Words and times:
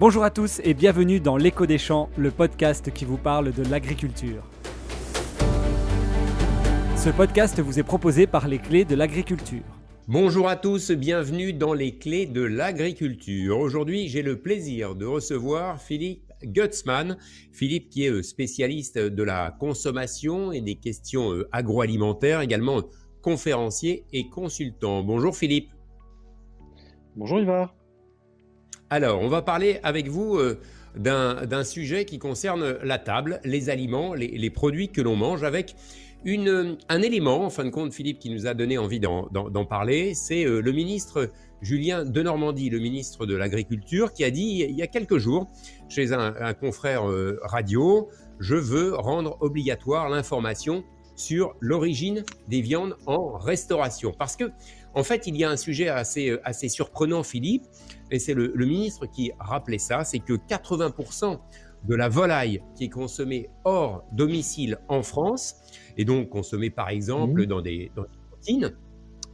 Bonjour 0.00 0.24
à 0.24 0.30
tous 0.30 0.62
et 0.64 0.72
bienvenue 0.72 1.20
dans 1.20 1.36
L'écho 1.36 1.66
des 1.66 1.76
champs, 1.76 2.08
le 2.16 2.30
podcast 2.30 2.90
qui 2.90 3.04
vous 3.04 3.18
parle 3.18 3.52
de 3.52 3.62
l'agriculture. 3.64 4.42
Ce 6.96 7.10
podcast 7.10 7.60
vous 7.60 7.78
est 7.78 7.82
proposé 7.82 8.26
par 8.26 8.48
les 8.48 8.58
clés 8.60 8.86
de 8.86 8.94
l'agriculture. 8.94 9.60
Bonjour 10.08 10.48
à 10.48 10.56
tous, 10.56 10.90
bienvenue 10.92 11.52
dans 11.52 11.74
les 11.74 11.98
clés 11.98 12.24
de 12.24 12.40
l'agriculture. 12.40 13.58
Aujourd'hui, 13.58 14.08
j'ai 14.08 14.22
le 14.22 14.40
plaisir 14.40 14.94
de 14.94 15.04
recevoir 15.04 15.82
Philippe 15.82 16.32
Gutzmann. 16.44 17.18
Philippe 17.52 17.90
qui 17.90 18.06
est 18.06 18.10
euh, 18.10 18.22
spécialiste 18.22 18.96
de 18.96 19.22
la 19.22 19.54
consommation 19.60 20.50
et 20.50 20.62
des 20.62 20.76
questions 20.76 21.34
euh, 21.34 21.46
agroalimentaires, 21.52 22.40
également 22.40 22.84
conférencier 23.20 24.06
et 24.14 24.30
consultant. 24.30 25.02
Bonjour 25.02 25.36
Philippe. 25.36 25.68
Bonjour 27.16 27.38
Ivar. 27.38 27.74
Alors, 28.92 29.20
on 29.22 29.28
va 29.28 29.40
parler 29.40 29.78
avec 29.84 30.08
vous 30.08 30.36
euh, 30.36 30.58
d'un 30.96 31.62
sujet 31.62 32.04
qui 32.04 32.18
concerne 32.18 32.76
la 32.82 32.98
table, 32.98 33.40
les 33.44 33.70
aliments, 33.70 34.14
les, 34.14 34.50
produits 34.50 34.88
que 34.88 35.00
l'on 35.00 35.14
mange, 35.14 35.44
avec 35.44 35.76
une, 36.24 36.76
un 36.88 37.00
élément, 37.00 37.44
en 37.44 37.50
fin 37.50 37.64
de 37.64 37.70
compte, 37.70 37.94
Philippe, 37.94 38.18
qui 38.18 38.30
nous 38.30 38.48
a 38.48 38.54
donné 38.54 38.78
envie 38.78 38.98
d'en 38.98 39.64
parler, 39.64 40.14
c'est 40.14 40.44
euh, 40.44 40.60
le 40.60 40.72
ministre 40.72 41.30
Julien 41.62 42.04
de 42.04 42.20
Normandie, 42.20 42.68
le 42.68 42.80
ministre 42.80 43.26
de 43.26 43.36
l'Agriculture, 43.36 44.12
qui 44.12 44.24
a 44.24 44.32
dit 44.32 44.66
il 44.68 44.74
y 44.74 44.82
a 44.82 44.88
quelques 44.88 45.18
jours, 45.18 45.46
chez 45.88 46.12
un, 46.12 46.52
confrère 46.54 47.08
euh, 47.08 47.38
radio, 47.44 48.08
je 48.40 48.56
veux 48.56 48.96
rendre 48.96 49.36
obligatoire 49.40 50.08
l'information 50.08 50.82
sur 51.20 51.54
l'origine 51.60 52.24
des 52.48 52.60
viandes 52.60 52.96
en 53.06 53.36
restauration. 53.36 54.12
Parce 54.16 54.36
que, 54.36 54.50
en 54.94 55.02
fait, 55.02 55.26
il 55.26 55.36
y 55.36 55.44
a 55.44 55.50
un 55.50 55.56
sujet 55.56 55.88
assez, 55.88 56.36
assez 56.44 56.68
surprenant, 56.68 57.22
Philippe, 57.22 57.64
et 58.10 58.18
c'est 58.18 58.34
le, 58.34 58.52
ministre 58.56 59.06
qui 59.06 59.30
rappelait 59.38 59.78
ça, 59.78 60.04
c'est 60.04 60.18
que 60.18 60.32
80% 60.32 61.38
de 61.88 61.94
la 61.94 62.08
volaille 62.08 62.62
qui 62.76 62.84
est 62.84 62.88
consommée 62.88 63.48
hors 63.64 64.04
domicile 64.12 64.78
en 64.88 65.02
France, 65.02 65.56
et 65.96 66.04
donc 66.04 66.28
consommée 66.28 66.70
par 66.70 66.88
exemple 66.88 67.42
mmh. 67.42 67.46
dans, 67.46 67.60
des, 67.60 67.92
cantines, 68.30 68.72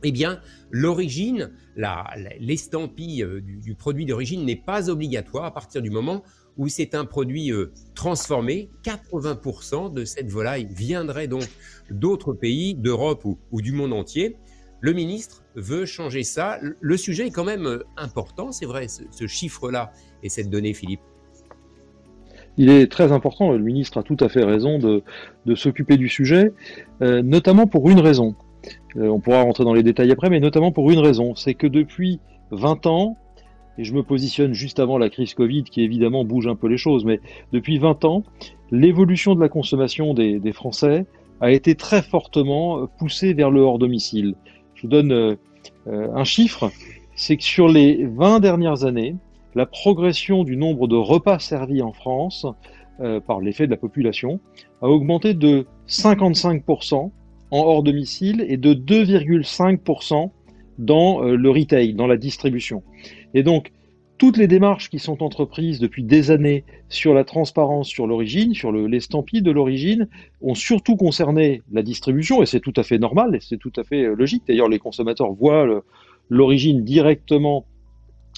eh 0.03 0.13
bien, 0.13 0.41
l'origine, 0.71 1.53
l'estampille 2.39 3.23
euh, 3.23 3.41
du, 3.41 3.75
produit 3.75 4.07
d'origine 4.07 4.45
n'est 4.45 4.57
pas 4.57 4.91
obligatoire 4.91 5.45
à 5.45 5.55
partir 5.55 5.83
du 5.83 5.91
moment 5.91 6.23
où 6.57 6.69
c'est 6.69 6.95
un 6.95 7.05
produit 7.05 7.53
euh, 7.53 7.73
transformé. 7.95 8.71
80% 8.85 9.93
de 9.93 10.05
cette 10.05 10.31
volaille 10.31 10.67
viendrait 10.71 11.29
donc 11.29 11.45
d'autres 11.91 12.33
pays, 12.33 12.75
d'Europe 12.75 13.25
ou, 13.25 13.63
du 13.63 13.73
monde 13.73 13.93
entier. 13.93 14.37
Le 14.81 14.93
ministre 14.93 15.43
veut 15.55 15.87
changer 15.87 16.23
ça. 16.23 16.59
Le 16.81 16.97
sujet 16.97 17.29
est 17.29 17.31
quand 17.31 17.45
même 17.45 17.67
euh, 17.67 17.85
important, 17.97 18.53
c'est 18.53 18.67
vrai, 18.67 18.87
ce, 18.89 19.27
chiffre-là 19.27 19.93
et 20.23 20.29
cette 20.29 20.51
donnée, 20.51 20.75
Philippe. 20.75 21.01
Il 22.59 22.71
est 22.71 22.91
très 22.91 23.13
important, 23.13 23.53
le 23.53 23.59
ministre 23.59 23.99
a 23.99 24.03
tout 24.03 24.17
à 24.21 24.31
fait 24.31 24.43
raison 24.43 24.79
de, 24.79 25.03
s'occuper 25.55 25.99
du 25.99 26.09
sujet, 26.09 26.55
euh, 27.03 27.21
notamment 27.21 27.67
pour 27.67 27.91
une 27.91 28.01
raison. 28.01 28.35
On 28.95 29.21
pourra 29.21 29.43
rentrer 29.43 29.63
dans 29.63 29.75
les 29.75 29.83
détails 29.83 30.11
après, 30.11 30.31
mais 30.31 30.41
notamment 30.41 30.73
pour 30.73 30.91
une 30.91 31.01
raison, 31.01 31.35
c'est 31.35 31.53
que 31.53 31.67
depuis 31.67 32.19
20 32.51 32.87
ans, 32.87 33.19
et 33.79 33.85
je 33.85 33.95
me 33.95 34.03
positionne 34.03 34.53
juste 34.53 34.79
avant 34.79 34.99
la 34.99 35.11
crise 35.11 35.35
Covid 35.35 35.65
qui 35.65 35.83
évidemment 35.83 36.25
bouge 36.25 36.47
un 36.47 36.57
peu 36.57 36.69
les 36.69 36.79
choses, 36.79 37.05
mais 37.05 37.21
depuis 37.53 37.79
20 37.79 38.05
ans, 38.05 38.23
l'évolution 38.71 39.35
de 39.35 39.41
la 39.41 39.49
consommation 39.49 40.15
des, 40.15 40.39
des 40.39 40.53
Français 40.53 41.07
a 41.41 41.51
été 41.51 41.75
très 41.75 42.03
fortement 42.03 42.87
poussée 42.99 43.35
vers 43.35 43.51
le 43.51 43.61
hors 43.61 43.79
domicile. 43.79 44.35
Je 44.75 44.83
vous 44.83 44.89
donne 44.89 45.13
euh, 45.13 45.37
euh, 45.87 46.09
un 46.15 46.25
chiffre, 46.25 46.71
c'est 47.15 47.37
que 47.37 47.43
sur 47.43 47.69
les 47.69 48.05
20 48.05 48.41
dernières 48.41 48.85
années, 48.85 49.17
la 49.55 49.67
progression 49.67 50.45
du 50.45 50.57
nombre 50.57 50.87
de 50.87 50.97
repas 50.97 51.39
servis 51.39 51.83
en 51.83 51.93
France 51.93 52.47
euh, 53.01 53.21
par 53.21 53.41
l'effet 53.41 53.67
de 53.67 53.71
la 53.71 53.77
population 53.79 54.41
a 54.83 54.89
augmenté 54.89 55.35
de 55.35 55.67
55% 55.89 57.11
en 57.51 57.59
hors 57.59 57.83
domicile 57.83 58.45
et 58.49 58.57
de 58.57 58.75
2,5% 58.75 60.31
dans 60.79 61.23
le 61.23 61.49
retail, 61.49 61.95
dans 61.95 62.07
la 62.07 62.19
distribution. 62.19 62.83
Et 63.33 63.43
donc, 63.43 63.73
toutes 64.19 64.37
les 64.37 64.47
démarches 64.47 64.89
qui 64.89 64.99
sont 64.99 65.23
entreprises 65.23 65.79
depuis 65.79 66.03
des 66.03 66.31
années 66.31 66.65
sur 66.89 67.13
la 67.13 67.25
transparence 67.25 67.89
sur 67.89 68.07
l'origine, 68.07 68.55
sur 68.55 68.73
l'estampille 68.73 69.43
de 69.43 69.51
l'origine, 69.51 70.09
ont 70.41 70.55
surtout 70.55 70.97
concerné 70.97 71.63
la 71.71 71.83
distribution, 71.83 72.43
et 72.43 72.47
c'est 72.47 72.61
tout 72.61 72.73
à 72.77 72.83
fait 72.83 72.99
normal, 72.99 73.35
et 73.35 73.41
c'est 73.41 73.59
tout 73.59 73.73
à 73.77 73.85
fait 73.85 74.05
euh, 74.05 74.15
logique. 74.15 74.45
D'ailleurs, 74.49 74.69
les 74.69 74.79
consommateurs 74.79 75.33
voient 75.33 75.67
l'origine 76.31 76.83
directement 76.85 77.67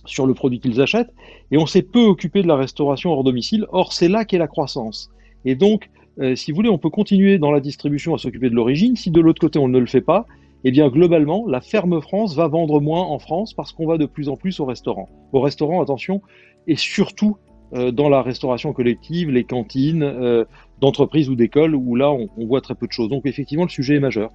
sur 0.04 0.26
le 0.26 0.34
produit 0.34 0.60
qu'ils 0.60 0.80
achètent, 0.80 1.12
et 1.50 1.58
on 1.58 1.66
s'est 1.66 1.82
peu 1.82 2.04
occupé 2.04 2.42
de 2.42 2.48
la 2.48 2.56
restauration 2.56 3.10
hors 3.12 3.24
domicile. 3.24 3.66
Or, 3.70 3.92
c'est 3.92 4.08
là 4.08 4.24
qu'est 4.24 4.38
la 4.38 4.48
croissance. 4.48 5.10
Et 5.44 5.54
donc, 5.54 5.90
euh, 6.20 6.34
si 6.34 6.50
vous 6.50 6.56
voulez, 6.56 6.68
on 6.68 6.78
peut 6.78 6.90
continuer 6.90 7.38
dans 7.38 7.52
la 7.52 7.60
distribution 7.60 8.14
à 8.14 8.18
s'occuper 8.18 8.50
de 8.50 8.54
l'origine. 8.54 8.96
Si 8.96 9.10
de 9.10 9.20
l'autre 9.20 9.40
côté, 9.40 9.58
on 9.58 9.68
ne 9.68 9.78
le 9.78 9.86
fait 9.86 10.00
pas, 10.00 10.26
eh 10.64 10.70
bien 10.70 10.88
globalement, 10.88 11.46
la 11.46 11.60
ferme 11.60 12.00
France 12.00 12.34
va 12.34 12.48
vendre 12.48 12.80
moins 12.80 13.02
en 13.02 13.18
France 13.18 13.54
parce 13.54 13.72
qu'on 13.72 13.86
va 13.86 13.98
de 13.98 14.06
plus 14.06 14.28
en 14.28 14.36
plus 14.36 14.60
au 14.60 14.64
restaurant. 14.64 15.08
Au 15.32 15.40
restaurant, 15.40 15.80
attention, 15.80 16.20
et 16.66 16.76
surtout 16.76 17.36
euh, 17.74 17.92
dans 17.92 18.08
la 18.08 18.22
restauration 18.22 18.72
collective, 18.72 19.30
les 19.30 19.44
cantines 19.44 20.02
euh, 20.02 20.44
d'entreprises 20.80 21.28
ou 21.28 21.36
d'écoles, 21.36 21.74
où 21.74 21.94
là, 21.96 22.10
on, 22.10 22.28
on 22.36 22.46
voit 22.46 22.60
très 22.60 22.74
peu 22.74 22.86
de 22.86 22.92
choses. 22.92 23.08
Donc 23.08 23.26
effectivement, 23.26 23.64
le 23.64 23.70
sujet 23.70 23.96
est 23.96 24.00
majeur. 24.00 24.30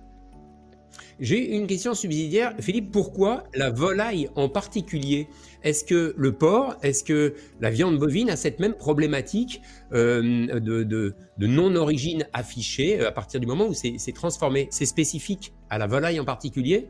J'ai 1.20 1.56
une 1.56 1.68
question 1.68 1.94
subsidiaire. 1.94 2.54
Philippe, 2.60 2.92
pourquoi 2.92 3.44
la 3.54 3.70
volaille 3.70 4.30
en 4.36 4.50
particulier? 4.50 5.28
Est-ce 5.64 5.86
que 5.86 6.14
le 6.18 6.32
porc, 6.34 6.76
est-ce 6.84 7.04
que 7.04 7.36
la 7.62 7.70
viande 7.70 7.98
bovine 7.98 8.30
a 8.30 8.36
cette 8.36 8.60
même 8.60 8.74
problématique 8.74 9.62
euh, 9.94 10.60
de, 10.60 11.14
non-origine 11.40 12.26
affichée 12.34 13.00
euh, 13.00 13.08
à 13.08 13.12
partir 13.12 13.40
du 13.40 13.48
moment 13.48 13.68
où 13.68 13.74
c'est 13.74 14.14
transformé? 14.14 14.68
C'est 14.72 14.86
spécifique 14.86 15.54
à 15.70 15.78
la 15.78 15.88
volaille 15.88 16.20
en 16.20 16.26
particulier? 16.26 16.88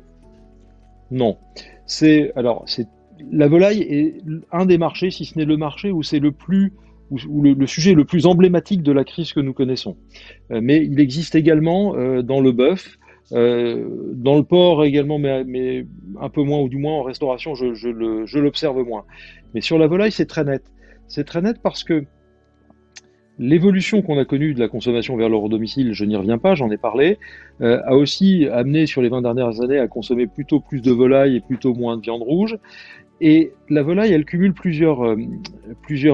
Non. 1.11 1.37
C'est 1.85 2.31
alors 2.35 2.63
c'est 2.65 2.87
la 3.31 3.47
volaille 3.47 3.81
est 3.81 4.15
un 4.51 4.65
des 4.65 4.77
marchés, 4.77 5.11
si 5.11 5.25
ce 5.25 5.37
n'est 5.37 5.45
le 5.45 5.57
marché 5.57 5.91
où 5.91 6.01
c'est 6.01 6.19
le 6.19 6.31
plus 6.31 6.73
où, 7.11 7.43
le, 7.43 7.67
sujet 7.67 7.93
le 7.93 8.05
plus 8.05 8.25
emblématique 8.25 8.81
de 8.81 8.91
la 8.91 9.03
crise 9.03 9.33
que 9.33 9.39
nous 9.39 9.53
connaissons. 9.53 9.97
Euh, 10.49 10.61
mais 10.63 10.83
il 10.83 10.99
existe 10.99 11.35
également 11.35 11.93
dans 12.23 12.41
le 12.41 12.51
bœuf, 12.51 12.97
euh, 13.31 14.11
dans 14.13 14.35
le 14.35 14.43
port 14.43 14.83
également, 14.83 15.17
mais, 15.17 15.85
un 16.19 16.29
peu 16.29 16.43
moins, 16.43 16.59
ou 16.59 16.69
du 16.69 16.77
moins 16.77 16.93
en 16.93 17.03
restauration, 17.03 17.55
je, 17.55 18.37
l'observe 18.37 18.83
moins. 18.83 19.05
Mais 19.53 19.61
sur 19.61 19.77
la 19.77 19.87
volaille, 19.87 20.11
c'est 20.11 20.25
très 20.25 20.43
net. 20.43 20.63
C'est 21.07 21.23
très 21.23 21.41
net 21.41 21.57
parce 21.61 21.83
que 21.83 22.05
l'évolution 23.39 24.01
qu'on 24.01 24.17
a 24.19 24.25
connue 24.25 24.53
de 24.53 24.59
la 24.59 24.67
consommation 24.67 25.15
vers 25.15 25.29
leur 25.29 25.49
domicile, 25.49 25.93
je 25.93 26.05
n'y 26.05 26.15
reviens 26.15 26.37
pas, 26.37 26.55
j'en 26.55 26.69
ai 26.69 26.77
parlé, 26.77 27.17
euh, 27.61 27.81
a 27.85 27.95
aussi 27.95 28.47
amené 28.51 28.85
sur 28.85 29.01
les 29.01 29.09
20 29.09 29.23
dernières 29.23 29.61
années 29.61 29.79
à 29.79 29.87
consommer 29.87 30.27
plutôt 30.27 30.59
plus 30.59 30.81
de 30.81 30.91
volaille 30.91 31.37
et 31.37 31.41
plutôt 31.41 31.73
moins 31.73 31.97
de 31.97 32.01
viande 32.01 32.21
rouge. 32.21 32.57
Et 33.21 33.53
la 33.69 33.83
volaille, 33.83 34.11
elle 34.11 34.25
cumule 34.25 34.53
plusieurs, 34.53 35.03
euh, 35.05 35.17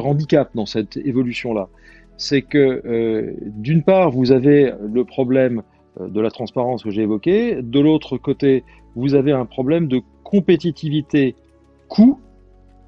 handicaps 0.04 0.56
dans 0.56 0.66
cette 0.66 0.98
évolution-là. 0.98 1.70
C'est 2.18 2.42
que, 2.42 3.34
d'une 3.56 3.82
part, 3.82 4.12
vous 4.12 4.34
avez 4.34 4.74
le 4.92 5.06
problème 5.06 5.64
de 6.08 6.22
la 6.22 6.32
transparence 6.32 6.84
que 6.84 6.92
j'ai 6.92 7.02
évoqué. 7.02 7.62
De 7.62 7.80
l'autre 7.80 8.18
côté, 8.18 8.64
vous 8.96 9.16
avez 9.16 9.32
un 9.32 9.46
problème 9.46 9.88
de 9.88 10.02
compétitivité 10.24 11.36
coût. 11.88 12.20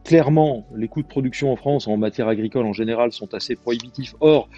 Clairement, 0.03 0.65
les 0.75 0.87
coûts 0.87 1.01
de 1.01 1.07
production 1.07 1.51
en 1.51 1.55
France 1.55 1.87
en 1.87 1.97
matière 1.97 2.27
agricole 2.27 2.65
en 2.65 2.73
général 2.73 3.11
sont 3.11 3.33
assez 3.33 3.55
prohibitifs. 3.55 4.15
Or, 4.19 4.49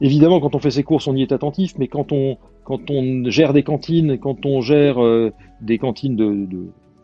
évidemment, 0.00 0.40
quand 0.40 0.54
on 0.54 0.58
fait 0.58 0.72
ses 0.72 0.82
courses, 0.82 1.06
on 1.06 1.14
y 1.14 1.22
est 1.22 1.32
attentif, 1.32 1.74
mais 1.78 1.86
quand 1.86 2.12
on, 2.12 2.38
quand 2.64 2.90
on 2.90 3.30
gère 3.30 3.52
des 3.52 3.62
cantines, 3.62 4.18
quand 4.18 4.46
on 4.46 4.60
gère 4.60 5.02
euh, 5.02 5.32
des 5.60 5.78
cantines 5.78 6.16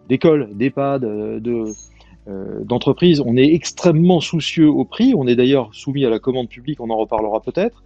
d'école, 0.08 0.48
de, 0.48 0.54
d'EHPAD, 0.54 1.04
euh, 1.04 1.40
de, 1.40 1.64
d'entreprise, 2.64 3.20
on 3.20 3.36
est 3.36 3.52
extrêmement 3.52 4.20
soucieux 4.20 4.70
au 4.70 4.86
prix. 4.86 5.12
On 5.14 5.26
est 5.26 5.36
d'ailleurs 5.36 5.68
soumis 5.74 6.06
à 6.06 6.10
la 6.10 6.18
commande 6.18 6.48
publique, 6.48 6.80
on 6.80 6.88
en 6.88 6.96
reparlera 6.96 7.40
peut-être. 7.40 7.84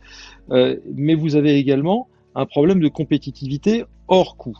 mais 0.94 1.14
vous 1.16 1.34
avez 1.34 1.56
également 1.56 2.06
un 2.38 2.46
problème 2.46 2.79
de 2.81 2.88
compétitivité 2.88 3.85
hors 4.06 4.37
coût. 4.37 4.56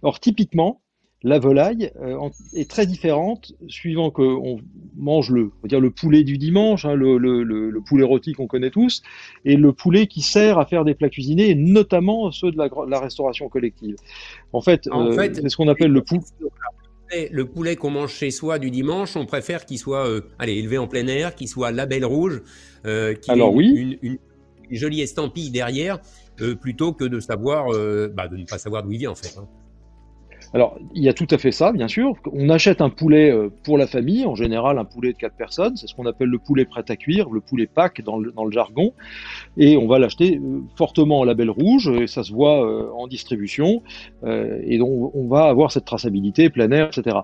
Or, 0.00 0.18
typiquement, 0.18 0.80
la 1.22 1.38
volaille 1.38 1.92
euh, 2.00 2.16
est 2.54 2.70
très 2.70 2.86
différente 2.86 3.52
suivant 3.66 4.10
qu'on 4.10 4.60
mange 4.96 5.30
le, 5.30 5.50
dire 5.64 5.80
le 5.80 5.90
poulet 5.90 6.24
du 6.24 6.38
dimanche, 6.38 6.86
hein, 6.86 6.94
le, 6.94 7.80
poulet 7.86 8.04
rôti 8.04 8.32
qu'on 8.32 8.46
connaît 8.46 8.70
tous, 8.70 9.02
et 9.44 9.56
le 9.56 9.74
poulet 9.74 10.06
qui 10.06 10.22
sert 10.22 10.58
à 10.58 10.64
faire 10.64 10.86
des 10.86 10.94
plats 10.94 11.10
cuisinés, 11.10 11.50
et 11.50 11.54
notamment 11.54 12.30
ceux 12.30 12.50
de 12.50 12.56
la, 12.56 12.98
restauration 12.98 13.50
collective. 13.50 13.96
En 14.54 14.62
fait, 14.62 14.86
euh, 14.86 15.28
c'est 15.34 15.48
ce 15.50 15.56
qu'on 15.56 15.68
appelle 15.68 15.90
le 15.92 16.02
poulet. 16.02 16.22
Le 17.30 17.44
poulet 17.46 17.76
qu'on 17.76 17.90
mange 17.90 18.12
chez 18.12 18.30
soi 18.30 18.58
du 18.58 18.70
dimanche, 18.70 19.16
on 19.16 19.26
préfère 19.26 19.66
qu'il 19.66 19.78
soit 19.78 20.06
euh, 20.06 20.20
allez, 20.38 20.54
élevé 20.54 20.78
en 20.78 20.86
plein 20.86 21.06
air, 21.06 21.34
qu'il 21.34 21.48
soit 21.48 21.72
label 21.72 22.06
rouge, 22.06 22.42
qu'il 22.84 23.38
ait 23.38 23.42
oui. 23.42 23.98
une, 24.02 24.18
jolie 24.70 25.00
estampille 25.00 25.50
derrière, 25.50 25.98
euh, 26.40 26.54
plutôt 26.54 26.92
que 26.92 27.04
de 27.04 27.20
savoir, 27.20 27.72
euh, 27.72 28.12
bah, 28.14 28.28
ne 28.30 28.44
pas 28.44 28.58
savoir 28.58 28.82
d'où 28.82 28.92
il 28.92 28.98
vient 28.98 29.10
en 29.10 29.14
fait. 29.14 29.38
Hein. 29.38 29.46
Alors, 30.54 30.78
il 30.94 31.02
y 31.02 31.10
a 31.10 31.12
tout 31.12 31.26
à 31.30 31.36
fait 31.36 31.52
ça, 31.52 31.72
bien 31.72 31.88
sûr. 31.88 32.14
On 32.32 32.48
achète 32.48 32.80
un 32.80 32.88
poulet 32.88 33.30
euh, 33.30 33.50
pour 33.64 33.76
la 33.76 33.86
famille, 33.86 34.24
en 34.24 34.34
général 34.34 34.78
un 34.78 34.86
poulet 34.86 35.12
de 35.12 35.18
4 35.18 35.36
personnes, 35.36 35.76
c'est 35.76 35.86
ce 35.86 35.94
qu'on 35.94 36.06
appelle 36.06 36.28
le 36.28 36.38
poulet 36.38 36.64
prêt 36.64 36.84
à 36.88 36.96
cuire, 36.96 37.28
le 37.28 37.40
poulet 37.40 37.66
pack 37.66 38.00
dans 38.00 38.18
le, 38.18 38.32
dans 38.32 38.46
le 38.46 38.50
jargon, 38.50 38.94
et 39.58 39.76
on 39.76 39.86
va 39.86 39.98
l'acheter 39.98 40.40
fortement 40.76 41.20
en 41.20 41.24
label 41.24 41.50
rouge, 41.50 41.88
et 41.88 42.06
ça 42.06 42.22
se 42.22 42.32
voit 42.32 42.94
en 42.94 43.06
distribution, 43.08 43.82
et 44.26 44.78
donc 44.78 45.14
on 45.14 45.28
va 45.28 45.44
avoir 45.44 45.70
cette 45.70 45.84
traçabilité 45.84 46.48
plein 46.48 46.70
air, 46.70 46.86
etc. 46.86 47.18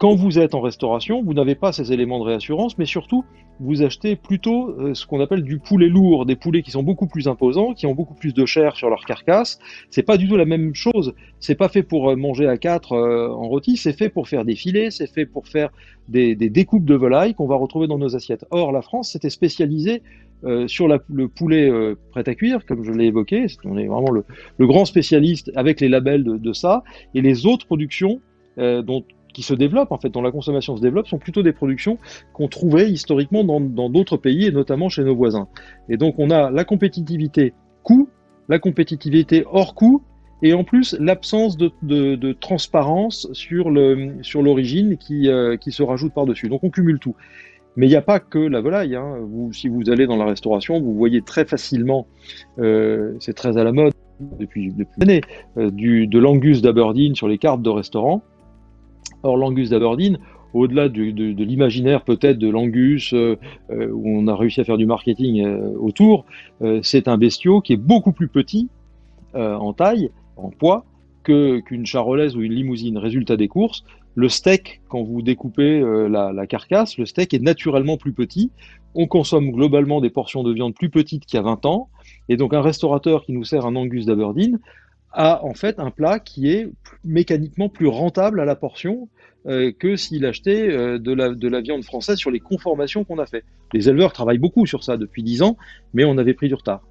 Quand 0.00 0.14
vous 0.14 0.38
êtes 0.38 0.54
en 0.54 0.62
restauration, 0.62 1.22
vous 1.22 1.34
n'avez 1.34 1.54
pas 1.54 1.72
ces 1.72 1.92
éléments 1.92 2.18
de 2.20 2.24
réassurance, 2.24 2.78
mais 2.78 2.86
surtout, 2.86 3.22
vous 3.60 3.82
achetez 3.82 4.16
plutôt 4.16 4.70
euh, 4.70 4.94
ce 4.94 5.06
qu'on 5.06 5.20
appelle 5.20 5.42
du 5.42 5.58
poulet 5.58 5.88
lourd, 5.88 6.24
des 6.24 6.36
poulets 6.36 6.62
qui 6.62 6.70
sont 6.70 6.82
beaucoup 6.82 7.06
plus 7.06 7.28
imposants, 7.28 7.74
qui 7.74 7.84
ont 7.84 7.94
beaucoup 7.94 8.14
plus 8.14 8.32
de 8.32 8.46
chair 8.46 8.76
sur 8.76 8.88
leur 8.88 9.04
carcasse. 9.04 9.58
C'est 9.90 10.02
pas 10.02 10.16
du 10.16 10.26
tout 10.26 10.38
la 10.38 10.46
même 10.46 10.74
chose. 10.74 11.12
C'est 11.38 11.54
pas 11.54 11.68
fait 11.68 11.82
pour 11.82 12.08
euh, 12.08 12.16
manger 12.16 12.48
à 12.48 12.56
quatre 12.56 12.94
euh, 12.94 13.28
en 13.28 13.46
rôti, 13.46 13.76
c'est 13.76 13.92
fait 13.92 14.08
pour 14.08 14.26
faire 14.26 14.46
des 14.46 14.54
filets, 14.54 14.90
c'est 14.90 15.06
fait 15.06 15.26
pour 15.26 15.46
faire 15.46 15.68
des, 16.08 16.34
découpes 16.34 16.86
de 16.86 16.94
volaille 16.94 17.34
qu'on 17.34 17.46
va 17.46 17.56
retrouver 17.56 17.86
dans 17.86 17.98
nos 17.98 18.16
assiettes. 18.16 18.46
Or, 18.50 18.72
la 18.72 18.80
France 18.80 19.12
s'était 19.12 19.28
spécialisée 19.28 20.02
sur 20.66 20.88
le 20.88 21.28
poulet 21.28 21.70
prêt 22.12 22.26
à 22.26 22.34
cuire, 22.34 22.64
comme 22.64 22.82
je 22.82 22.92
l'ai 22.92 23.04
évoqué. 23.04 23.44
On 23.64 23.76
est 23.76 23.86
vraiment 23.86 24.10
le, 24.10 24.24
grand 24.66 24.86
spécialiste 24.86 25.52
avec 25.54 25.82
les 25.82 25.90
labels 25.90 26.24
de, 26.24 26.38
de 26.38 26.52
ça. 26.54 26.82
Et 27.14 27.20
les 27.20 27.44
autres 27.44 27.66
productions 27.66 28.22
dont 28.56 29.04
qui 29.32 29.42
se 29.42 29.54
développent, 29.54 29.92
en 29.92 29.98
fait, 29.98 30.10
dont 30.10 30.22
la 30.22 30.32
consommation 30.32 30.76
se 30.76 30.82
développe, 30.82 31.08
sont 31.08 31.18
plutôt 31.18 31.42
des 31.42 31.52
productions 31.52 31.98
qu'on 32.32 32.48
trouvait 32.48 32.90
historiquement 32.90 33.44
dans 33.44 33.90
d'autres 33.90 34.16
pays 34.16 34.46
et 34.46 34.52
notamment 34.52 34.88
chez 34.88 35.04
nos 35.04 35.14
voisins. 35.14 35.48
Et 35.88 35.96
donc 35.96 36.14
on 36.18 36.30
a 36.30 36.50
la 36.50 36.64
compétitivité 36.64 37.52
coût, 37.82 38.08
la 38.48 38.58
compétitivité 38.58 39.44
hors 39.50 39.74
coût, 39.74 40.02
et 40.42 40.54
en 40.54 40.64
plus 40.64 40.96
l'absence 40.98 41.56
de, 41.56 42.32
transparence 42.32 43.28
sur 43.32 43.70
l'origine 43.70 44.96
qui, 44.96 45.28
euh, 45.28 45.56
qui 45.56 45.72
se 45.72 45.82
rajoute 45.82 46.14
par-dessus. 46.14 46.48
Donc 46.48 46.64
on 46.64 46.70
cumule 46.70 46.98
tout. 46.98 47.14
Mais 47.76 47.86
il 47.86 47.90
n'y 47.90 47.96
a 47.96 48.02
pas 48.02 48.20
que 48.20 48.38
la 48.38 48.60
volaille. 48.60 48.96
Hein. 48.96 49.18
Si 49.52 49.68
vous 49.68 49.90
allez 49.90 50.06
dans 50.06 50.16
la 50.16 50.24
restauration, 50.24 50.80
vous 50.80 50.94
voyez 50.94 51.22
très 51.22 51.44
facilement, 51.44 52.06
euh, 52.58 53.14
c'est 53.20 53.34
très 53.34 53.56
à 53.58 53.64
la 53.64 53.72
mode 53.72 53.92
depuis, 54.38 54.72
des 54.72 54.86
années, 55.00 55.20
euh, 55.56 55.70
de 55.70 56.18
l'angus 56.18 56.62
d'Aberdeen 56.62 57.14
sur 57.14 57.28
les 57.28 57.38
cartes 57.38 57.62
de 57.62 57.70
restaurant. 57.70 58.22
Or, 59.22 59.36
l'Angus 59.36 59.70
d'Aberdeen, 59.70 60.18
au-delà 60.54 60.88
de, 60.88 61.02
l'imaginaire 61.42 62.02
peut-être 62.02 62.38
de 62.38 62.48
l'Angus, 62.48 63.12
euh, 63.12 63.36
euh, 63.70 63.90
où 63.92 64.08
on 64.08 64.26
a 64.26 64.34
réussi 64.34 64.60
à 64.60 64.64
faire 64.64 64.76
du 64.76 64.86
marketing 64.86 65.44
euh, 65.44 65.72
autour, 65.78 66.24
c'est 66.82 67.08
un 67.08 67.16
bestiau 67.16 67.60
qui 67.60 67.72
est 67.72 67.78
beaucoup 67.78 68.12
plus 68.12 68.28
petit 68.28 68.68
en 69.32 69.72
taille, 69.72 70.10
en 70.36 70.50
poids, 70.50 70.84
qu'une 71.22 71.86
charolaise 71.86 72.36
ou 72.36 72.42
une 72.42 72.52
limousine. 72.52 72.98
Résultat 72.98 73.36
des 73.36 73.48
courses, 73.48 73.84
le 74.14 74.28
steak, 74.28 74.80
quand 74.88 75.02
vous 75.02 75.22
découpez 75.22 75.80
la, 75.80 76.32
la, 76.32 76.46
carcasse, 76.46 76.98
le 76.98 77.06
steak 77.06 77.32
est 77.32 77.42
naturellement 77.42 77.96
plus 77.96 78.12
petit. 78.12 78.50
On 78.94 79.06
consomme 79.06 79.52
globalement 79.52 80.00
des 80.00 80.10
portions 80.10 80.42
de 80.42 80.52
viande 80.52 80.74
plus 80.74 80.90
petites 80.90 81.24
qu'il 81.24 81.36
y 81.36 81.40
a 81.40 81.42
20 81.42 81.64
ans. 81.64 81.88
Et 82.28 82.36
donc 82.36 82.52
un 82.52 82.60
restaurateur 82.60 83.24
qui 83.24 83.32
nous 83.32 83.44
sert 83.44 83.64
un 83.64 83.76
Angus 83.76 84.06
d'Aberdeen 84.06 84.58
a 85.12 85.44
en 85.44 85.54
fait 85.54 85.78
un 85.78 85.90
plat 85.90 86.18
qui 86.18 86.50
est 86.50 86.68
mécaniquement 87.04 87.68
plus 87.68 87.88
rentable 87.88 88.40
à 88.40 88.44
la 88.44 88.56
portion 88.56 89.08
euh, 89.46 89.72
que 89.72 89.96
s'il 89.96 90.26
achetait 90.26 90.70
euh, 90.70 90.98
de, 90.98 91.12
la, 91.14 91.30
de 91.30 91.48
la 91.48 91.62
viande 91.62 91.82
française 91.82 92.18
sur 92.18 92.30
les 92.30 92.40
conformations 92.40 93.04
qu'on 93.04 93.18
a 93.18 93.24
fait. 93.24 93.42
Les 93.72 93.88
éleveurs 93.88 94.12
travaillent 94.12 94.38
beaucoup 94.38 94.66
sur 94.66 94.84
ça 94.84 94.98
depuis 94.98 95.22
10 95.22 95.42
ans, 95.42 95.56
mais 95.94 96.04
on 96.04 96.18
avait 96.18 96.34
pris 96.34 96.48
du 96.48 96.54
retard. 96.54 96.82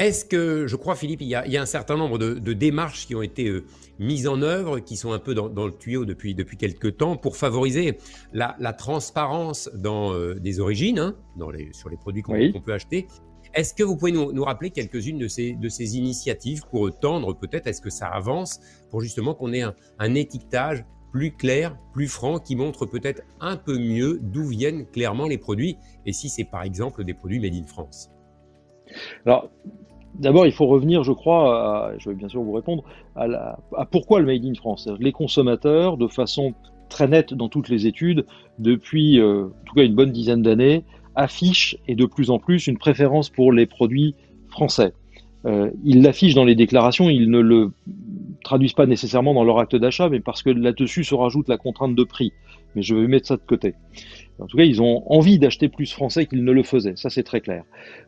Est-ce 0.00 0.24
que, 0.24 0.66
je 0.66 0.74
crois 0.74 0.96
Philippe, 0.96 1.20
il 1.20 1.28
y 1.28 1.34
a, 1.34 1.46
il 1.46 1.52
y 1.52 1.58
a 1.58 1.62
un 1.62 1.66
certain 1.66 1.96
nombre 1.96 2.18
de, 2.18 2.34
de, 2.34 2.52
démarches 2.54 3.06
qui 3.06 3.14
ont 3.14 3.22
été 3.22 3.46
euh, 3.48 3.64
mises 4.00 4.26
en 4.26 4.42
œuvre, 4.42 4.80
qui 4.80 4.96
sont 4.96 5.12
un 5.12 5.20
peu 5.20 5.32
dans, 5.32 5.48
dans, 5.48 5.66
le 5.66 5.72
tuyau 5.72 6.04
depuis, 6.04 6.34
depuis 6.34 6.56
quelques 6.56 6.96
temps, 6.96 7.16
pour 7.16 7.36
favoriser 7.36 7.98
la, 8.32 8.56
la 8.58 8.72
transparence 8.72 9.70
dans 9.74 10.12
des 10.34 10.58
origines, 10.58 10.98
hein, 10.98 11.14
dans 11.36 11.50
les, 11.50 11.68
sur 11.72 11.88
les 11.88 11.98
produits 11.98 12.22
qu'on 12.22 12.60
peut 12.60 12.72
acheter, 12.72 13.06
est-ce 13.54 13.74
que 13.74 13.82
vous 13.82 13.96
pouvez 13.96 14.12
nous, 14.12 14.44
rappeler 14.44 14.70
quelques-unes 14.70 15.18
de 15.18 15.28
ces, 15.28 15.96
initiatives 15.96 16.62
pour 16.70 16.90
tendre 16.98 17.34
peut-être, 17.34 17.66
est-ce 17.66 17.80
que 17.80 17.90
ça 17.90 18.06
avance 18.06 18.60
pour 18.90 19.00
justement 19.00 19.34
qu'on 19.34 19.52
ait 19.52 19.62
un, 19.62 20.14
étiquetage 20.14 20.84
plus 21.12 21.32
clair, 21.32 21.76
plus 21.92 22.06
franc, 22.06 22.38
qui 22.38 22.54
montre 22.54 22.86
peut-être 22.86 23.22
un 23.40 23.56
peu 23.56 23.78
mieux 23.78 24.20
d'où 24.22 24.46
viennent 24.46 24.86
clairement 24.86 25.26
les 25.26 25.38
produits 25.38 25.76
et 26.06 26.12
si 26.12 26.28
c'est 26.28 26.44
par 26.44 26.62
exemple 26.62 27.02
des 27.02 27.14
produits 27.14 27.40
made 27.40 27.54
in 27.54 27.66
France? 27.66 28.10
Alors, 29.26 29.50
d'abord, 30.14 30.46
il 30.46 30.52
faut 30.52 30.66
revenir, 30.66 31.02
je 31.02 31.12
crois, 31.12 31.92
je 31.98 32.10
vais 32.10 32.14
bien 32.14 32.28
sûr 32.28 32.42
vous 32.42 32.52
répondre, 32.52 32.84
à, 33.16 33.58
à 33.76 33.86
pourquoi 33.86 34.20
le 34.20 34.26
made 34.26 34.44
in 34.44 34.54
France? 34.54 34.88
Les 35.00 35.12
consommateurs, 35.12 35.96
de 35.96 36.06
façon 36.06 36.54
très 36.90 37.08
nette 37.08 37.32
dans 37.32 37.48
toutes 37.48 37.70
les 37.70 37.86
études, 37.86 38.26
depuis 38.58 39.18
euh, 39.18 39.46
en 39.46 39.64
tout 39.64 39.74
cas 39.74 39.84
une 39.84 39.94
bonne 39.94 40.12
dizaine 40.12 40.42
d'années, 40.42 40.84
affiche 41.14 41.76
et 41.88 41.94
de 41.94 42.06
plus 42.06 42.30
en 42.30 42.38
plus 42.38 42.66
une 42.66 42.78
préférence 42.78 43.30
pour 43.30 43.52
les 43.52 43.66
produits 43.66 44.14
français. 44.48 44.92
Euh, 45.46 45.70
ils 45.84 46.02
l'affichent 46.02 46.34
dans 46.34 46.44
les 46.44 46.54
déclarations, 46.54 47.08
ils 47.08 47.30
ne 47.30 47.40
le 47.40 47.72
traduisent 48.44 48.74
pas 48.74 48.86
nécessairement 48.86 49.34
dans 49.34 49.44
leur 49.44 49.58
acte 49.58 49.76
d'achat, 49.76 50.08
mais 50.08 50.20
parce 50.20 50.42
que 50.42 50.50
là-dessus 50.50 51.04
se 51.04 51.14
rajoute 51.14 51.48
la 51.48 51.56
contrainte 51.56 51.94
de 51.94 52.04
prix. 52.04 52.32
Mais 52.74 52.82
je 52.82 52.94
vais 52.94 53.06
mettre 53.06 53.26
ça 53.26 53.36
de 53.36 53.42
côté. 53.42 53.74
En 54.38 54.46
tout 54.46 54.56
cas, 54.56 54.64
ils 54.64 54.80
ont 54.80 55.02
envie 55.10 55.38
d'acheter 55.38 55.68
plus 55.68 55.92
français 55.92 56.26
qu'ils 56.26 56.44
ne 56.44 56.52
le 56.52 56.62
faisaient. 56.62 56.94
Ça, 56.96 57.10
c'est 57.10 57.22
très 57.22 57.40
clair. 57.40 57.64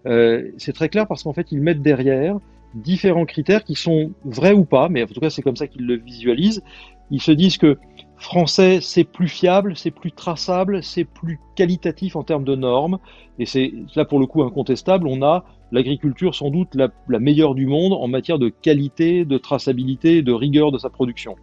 Euh, 0.06 0.50
c'est 0.56 0.72
très 0.72 0.88
clair 0.88 1.06
parce 1.06 1.22
qu'en 1.22 1.32
fait, 1.32 1.48
ils 1.50 1.60
mettent 1.60 1.82
derrière 1.82 2.38
différents 2.74 3.26
critères 3.26 3.64
qui 3.64 3.74
sont 3.74 4.12
vrais 4.24 4.52
ou 4.52 4.64
pas, 4.64 4.88
mais 4.88 5.02
en 5.02 5.06
tout 5.06 5.20
cas, 5.20 5.30
c'est 5.30 5.42
comme 5.42 5.56
ça 5.56 5.66
qu'ils 5.66 5.86
le 5.86 5.96
visualisent. 5.96 6.62
Ils 7.10 7.20
se 7.20 7.32
disent 7.32 7.58
que 7.58 7.78
français, 8.22 8.80
c'est 8.80 9.04
plus 9.04 9.28
fiable, 9.28 9.76
c'est 9.76 9.90
plus 9.90 10.12
traçable, 10.12 10.82
c'est 10.82 11.04
plus 11.04 11.38
qualitatif 11.56 12.16
en 12.16 12.22
termes 12.22 12.44
de 12.44 12.54
normes. 12.54 12.98
Et 13.38 13.46
c'est 13.46 13.72
là 13.94 14.04
pour 14.04 14.18
le 14.18 14.26
coup 14.26 14.42
incontestable. 14.42 15.06
On 15.06 15.22
a 15.22 15.44
l'agriculture 15.72 16.34
sans 16.34 16.50
doute 16.50 16.74
la, 16.74 16.88
meilleure 17.18 17.54
du 17.54 17.66
monde 17.66 17.92
en 17.92 18.08
matière 18.08 18.38
de 18.38 18.48
qualité, 18.48 19.24
de 19.24 19.38
traçabilité, 19.38 20.22
de 20.22 20.32
rigueur 20.32 20.72
de 20.72 20.78
sa 20.78 20.90
production. 20.90 21.36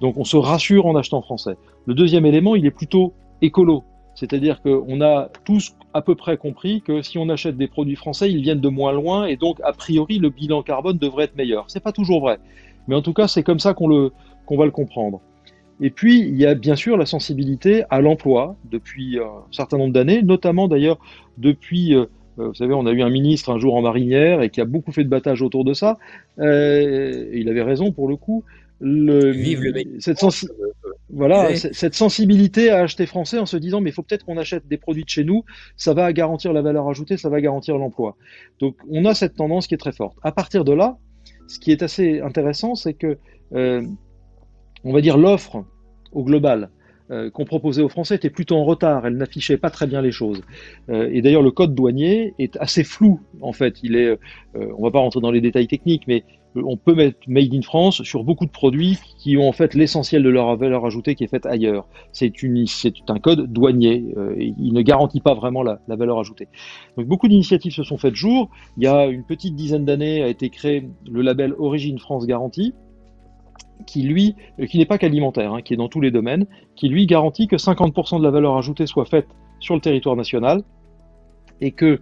Donc 0.00 0.16
on 0.16 0.24
se 0.24 0.36
rassure 0.36 0.86
en 0.86 0.96
achetant 0.96 1.22
français. 1.22 1.56
Le 1.86 1.94
deuxième 1.94 2.26
élément, 2.26 2.54
il 2.54 2.66
est 2.66 2.70
plutôt 2.70 3.14
écolo. 3.42 3.84
C'est-à-dire 4.14 4.60
qu'on 4.60 5.00
a 5.00 5.28
tous 5.44 5.74
à 5.94 6.02
peu 6.02 6.14
près 6.14 6.36
compris 6.36 6.82
que 6.82 7.00
si 7.00 7.16
on 7.16 7.28
achète 7.28 7.56
des 7.56 7.68
produits 7.68 7.96
français, 7.96 8.30
ils 8.30 8.42
viennent 8.42 8.60
de 8.60 8.68
moins 8.68 8.92
loin 8.92 9.26
et 9.26 9.36
donc 9.36 9.60
a 9.64 9.72
priori 9.72 10.18
le 10.18 10.28
bilan 10.28 10.62
carbone 10.62 10.98
devrait 10.98 11.24
être 11.24 11.36
meilleur. 11.36 11.64
C'est 11.68 11.82
pas 11.82 11.92
toujours 11.92 12.20
vrai, 12.20 12.38
mais 12.86 12.94
en 12.94 13.02
tout 13.02 13.14
cas 13.14 13.28
c'est 13.28 13.42
comme 13.42 13.60
ça 13.60 13.72
qu'on 13.72 14.10
qu'on 14.46 14.56
va 14.58 14.64
le 14.64 14.72
comprendre. 14.72 15.20
Et 15.80 15.90
puis, 15.90 16.20
il 16.20 16.36
y 16.36 16.46
a 16.46 16.54
bien 16.54 16.76
sûr 16.76 16.96
la 16.96 17.06
sensibilité 17.06 17.84
à 17.90 18.00
l'emploi 18.00 18.56
depuis 18.70 19.18
un 19.18 19.44
certain 19.50 19.78
nombre 19.78 19.92
d'années, 19.92 20.22
notamment 20.22 20.68
d'ailleurs 20.68 20.98
depuis, 21.38 21.94
euh, 21.94 22.06
euh, 22.38 22.48
vous 22.48 22.54
savez, 22.54 22.74
on 22.74 22.86
a 22.86 22.92
eu 22.92 23.02
un 23.02 23.08
ministre 23.08 23.50
un 23.50 23.58
jour 23.58 23.74
en 23.74 23.82
marinière 23.82 24.42
et 24.42 24.50
qui 24.50 24.60
a 24.60 24.66
beaucoup 24.66 24.92
fait 24.92 25.04
de 25.04 25.08
battage 25.08 25.40
autour 25.42 25.64
de 25.64 25.72
ça. 25.72 25.98
Euh, 26.38 27.30
il 27.32 27.48
avait 27.48 27.62
raison 27.62 27.92
pour 27.92 28.08
le 28.08 28.16
coup. 28.16 28.44
Le, 28.82 29.30
Vive 29.30 29.60
le 29.62 29.74
cette, 29.98 30.24
voilà, 31.10 31.54
cette 31.54 31.94
sensibilité 31.94 32.70
à 32.70 32.78
acheter 32.78 33.04
français 33.04 33.38
en 33.38 33.44
se 33.44 33.58
disant 33.58 33.82
mais 33.82 33.90
il 33.90 33.92
faut 33.92 34.02
peut-être 34.02 34.24
qu'on 34.24 34.38
achète 34.38 34.66
des 34.68 34.78
produits 34.78 35.04
de 35.04 35.08
chez 35.10 35.22
nous, 35.22 35.44
ça 35.76 35.92
va 35.92 36.10
garantir 36.14 36.54
la 36.54 36.62
valeur 36.62 36.88
ajoutée, 36.88 37.18
ça 37.18 37.28
va 37.28 37.42
garantir 37.42 37.76
l'emploi. 37.76 38.16
Donc 38.58 38.76
on 38.90 39.04
a 39.04 39.12
cette 39.12 39.34
tendance 39.34 39.66
qui 39.66 39.74
est 39.74 39.78
très 39.78 39.92
forte. 39.92 40.16
À 40.22 40.32
partir 40.32 40.64
de 40.64 40.72
là, 40.72 40.96
ce 41.46 41.58
qui 41.58 41.72
est 41.72 41.82
assez 41.82 42.20
intéressant, 42.20 42.74
c'est 42.74 42.94
que 42.94 43.18
euh, 43.52 43.82
on 44.84 44.92
va 44.92 45.00
dire, 45.00 45.16
l'offre 45.16 45.64
au 46.12 46.24
global 46.24 46.70
euh, 47.10 47.28
qu'on 47.28 47.44
proposait 47.44 47.82
aux 47.82 47.88
Français 47.88 48.14
était 48.14 48.30
plutôt 48.30 48.56
en 48.56 48.64
retard, 48.64 49.04
elle 49.04 49.16
n'affichait 49.16 49.56
pas 49.56 49.70
très 49.70 49.88
bien 49.88 50.00
les 50.00 50.12
choses. 50.12 50.42
Euh, 50.90 51.10
et 51.12 51.22
d'ailleurs, 51.22 51.42
le 51.42 51.50
code 51.50 51.74
douanier 51.74 52.34
est 52.38 52.56
assez 52.58 52.84
flou, 52.84 53.20
en 53.40 53.52
fait. 53.52 53.80
Il 53.82 53.96
est, 53.96 54.10
euh, 54.10 54.16
on 54.78 54.84
va 54.84 54.92
pas 54.92 55.00
rentrer 55.00 55.20
dans 55.20 55.32
les 55.32 55.40
détails 55.40 55.66
techniques, 55.66 56.04
mais 56.06 56.22
on 56.54 56.76
peut 56.76 56.94
mettre 56.94 57.18
Made 57.26 57.52
in 57.52 57.62
France 57.62 58.02
sur 58.02 58.22
beaucoup 58.22 58.46
de 58.46 58.50
produits 58.50 58.98
qui 59.18 59.36
ont 59.36 59.48
en 59.48 59.52
fait 59.52 59.74
l'essentiel 59.74 60.22
de 60.22 60.28
leur 60.28 60.56
valeur 60.56 60.84
ajoutée 60.84 61.14
qui 61.16 61.24
est 61.24 61.28
faite 61.28 61.46
ailleurs. 61.46 61.88
C'est 62.12 62.32
un 63.08 63.18
code 63.20 63.52
douanier. 63.52 64.04
il 64.36 64.72
ne 64.72 64.82
garantit 64.82 65.20
pas 65.20 65.34
vraiment 65.34 65.62
la, 65.62 65.80
la 65.86 65.94
valeur 65.94 66.18
ajoutée. 66.18 66.48
Donc 66.96 67.06
beaucoup 67.06 67.28
d'initiatives 67.28 67.72
se 67.72 67.84
sont 67.84 67.98
faites 67.98 68.16
jour. 68.16 68.50
Il 68.76 68.82
y 68.82 68.88
a 68.88 69.06
une 69.06 69.22
petite 69.22 69.54
dizaine 69.54 69.84
d'années 69.84 70.24
a 70.24 70.26
été 70.26 70.50
créé 70.50 70.88
le 71.08 71.22
label 71.22 71.54
Origine 71.56 72.00
France 72.00 72.26
Garantie 72.26 72.74
qui 73.86 74.02
lui, 74.02 74.34
euh, 74.58 74.66
qui 74.66 74.78
n'est 74.78 74.86
pas 74.86 74.98
qu'alimentaire, 74.98 75.54
hein, 75.54 75.62
qui 75.62 75.74
est 75.74 75.76
dans 75.76 75.88
tous 75.88 76.00
les 76.00 76.10
domaines, 76.10 76.46
qui 76.76 76.88
lui 76.88 77.06
garantit 77.06 77.48
que 77.48 77.56
50% 77.56 78.18
de 78.18 78.24
la 78.24 78.30
valeur 78.30 78.56
ajoutée 78.56 78.86
soit 78.86 79.04
faite 79.04 79.26
sur 79.60 79.74
le 79.74 79.80
territoire 79.80 80.16
national 80.16 80.62
et 81.60 81.72
que 81.72 82.00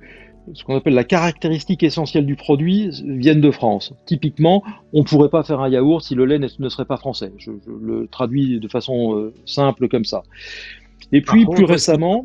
ce 0.54 0.64
qu'on 0.64 0.76
appelle 0.76 0.94
la 0.94 1.04
caractéristique 1.04 1.82
essentielle 1.82 2.24
du 2.24 2.36
produit 2.36 2.90
vienne 3.04 3.40
de 3.40 3.50
France. 3.50 3.92
Typiquement, 4.06 4.62
on 4.92 5.00
ne 5.00 5.04
pourrait 5.04 5.28
pas 5.28 5.42
faire 5.42 5.60
un 5.60 5.68
yaourt 5.68 6.02
si 6.02 6.14
le 6.14 6.24
lait 6.24 6.38
ne 6.38 6.68
serait 6.68 6.86
pas 6.86 6.96
français. 6.96 7.32
Je, 7.36 7.50
le 7.50 8.06
traduis 8.06 8.58
de 8.60 8.68
façon 8.68 9.16
euh, 9.16 9.34
simple 9.44 9.88
comme 9.88 10.04
ça. 10.04 10.22
Et 11.12 11.20
puis 11.20 11.46
plus 11.46 11.64
récemment, 11.64 12.24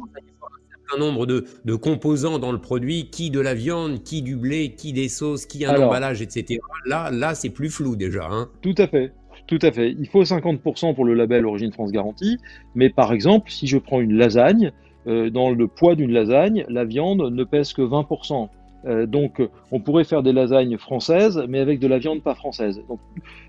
un 0.94 1.00
nombre 1.00 1.26
de, 1.26 1.46
de, 1.66 1.76
composants 1.76 2.40
dans 2.40 2.52
le 2.52 2.60
produit, 2.60 3.10
qui 3.10 3.30
de 3.30 3.40
la 3.40 3.54
viande, 3.54 4.04
qui 4.04 4.22
du 4.22 4.36
blé, 4.36 4.76
qui 4.76 4.94
des 4.94 5.10
sauces, 5.10 5.46
qui 5.46 5.66
un 5.66 5.82
emballage, 5.82 6.22
etc. 6.22 6.60
Là, 6.86 7.10
là 7.12 7.36
c'est 7.36 7.50
plus 7.50 7.70
flou 7.70 7.96
déjà. 7.96 8.28
Hein. 8.30 8.50
Tout 8.62 8.76
à 8.78 8.88
fait. 8.88 9.12
Tout 9.48 9.60
à 9.62 9.72
fait. 9.72 9.92
Il 9.92 10.08
faut 10.08 10.24
50% 10.24 10.96
pour 10.96 11.06
le 11.06 11.14
label 11.14 11.46
Origine 11.46 11.72
France 11.72 11.92
Garantie, 11.92 12.38
mais 12.76 12.90
par 12.90 13.12
exemple, 13.12 13.52
si 13.52 13.68
je 13.68 13.78
prends 13.78 14.00
une 14.00 14.14
lasagne, 14.14 14.72
euh, 15.06 15.30
dans 15.30 15.50
le 15.52 15.68
poids 15.68 15.96
d'une 15.96 16.12
lasagne, 16.12 16.66
la 16.70 16.86
viande 16.86 17.30
ne 17.30 17.44
pèse 17.44 17.74
que 17.74 17.82
20%. 17.82 18.50
Euh, 18.86 19.06
donc, 19.06 19.42
on 19.72 19.80
pourrait 19.80 20.06
faire 20.06 20.24
des 20.24 20.32
lasagnes 20.32 20.78
françaises, 20.78 21.44
mais 21.50 21.60
avec 21.60 21.80
de 21.80 21.88
la 21.88 21.98
viande 21.98 22.22
pas 22.22 22.36
française. 22.36 22.82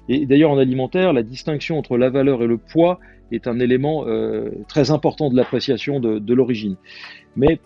et 0.09 0.27
d'ailleurs, 0.27 0.51
en 0.51 0.59
alimentaire, 0.59 1.13
la 1.13 1.23
distinction 1.23 1.79
entre 1.79 1.97
la 1.97 2.11
valeur 2.11 2.43
et 2.43 2.47
le 2.47 2.59
poids 2.59 2.99
est 3.31 3.47
un 3.47 3.61
élément 3.61 4.05
euh, 4.07 4.51
très 4.69 4.91
important 4.91 5.31
de 5.31 5.37
l'appréciation 5.37 6.01
de, 6.01 6.35
l'origine. 6.35 6.77
Mais 7.37 7.61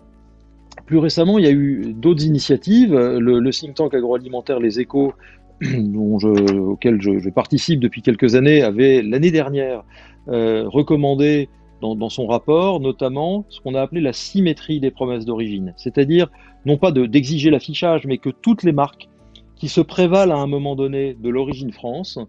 plus 0.85 0.97
récemment, 0.97 1.37
il 1.37 1.45
y 1.45 1.47
a 1.47 1.51
eu 1.51 1.93
d'autres 1.93 2.25
initiatives. 2.25 2.95
Le, 2.95 3.49
think 3.51 3.75
tank 3.75 3.93
agroalimentaire 3.93 4.59
Les 4.59 4.79
Échos, 4.79 5.13
je, 5.61 6.57
auquel 6.57 7.01
je, 7.01 7.29
participe 7.29 7.79
depuis 7.79 8.01
quelques 8.01 8.35
années, 8.35 8.61
avait 8.61 9.01
l'année 9.01 9.31
dernière 9.31 9.83
euh, 10.29 10.67
recommandé 10.67 11.49
dans, 11.81 12.09
son 12.09 12.27
rapport, 12.27 12.79
notamment 12.79 13.45
ce 13.49 13.61
qu'on 13.61 13.73
a 13.73 13.81
appelé 13.81 14.01
la 14.01 14.11
symétrie 14.11 14.79
des 14.79 14.91
promesses 14.91 15.25
d'origine. 15.25 15.73
C'est-à-dire, 15.77 16.29
non 16.65 16.77
pas 16.77 16.91
d'exiger 16.91 17.49
l'affichage, 17.49 18.05
mais 18.05 18.17
que 18.17 18.29
toutes 18.29 18.63
les 18.63 18.73
marques 18.73 19.07
qui 19.55 19.69
se 19.69 19.79
prévalent 19.79 20.31
à 20.31 20.39
un 20.39 20.47
moment 20.47 20.75
donné 20.75 21.13
de 21.13 21.29
l'origine 21.29 21.71
France 21.71 22.19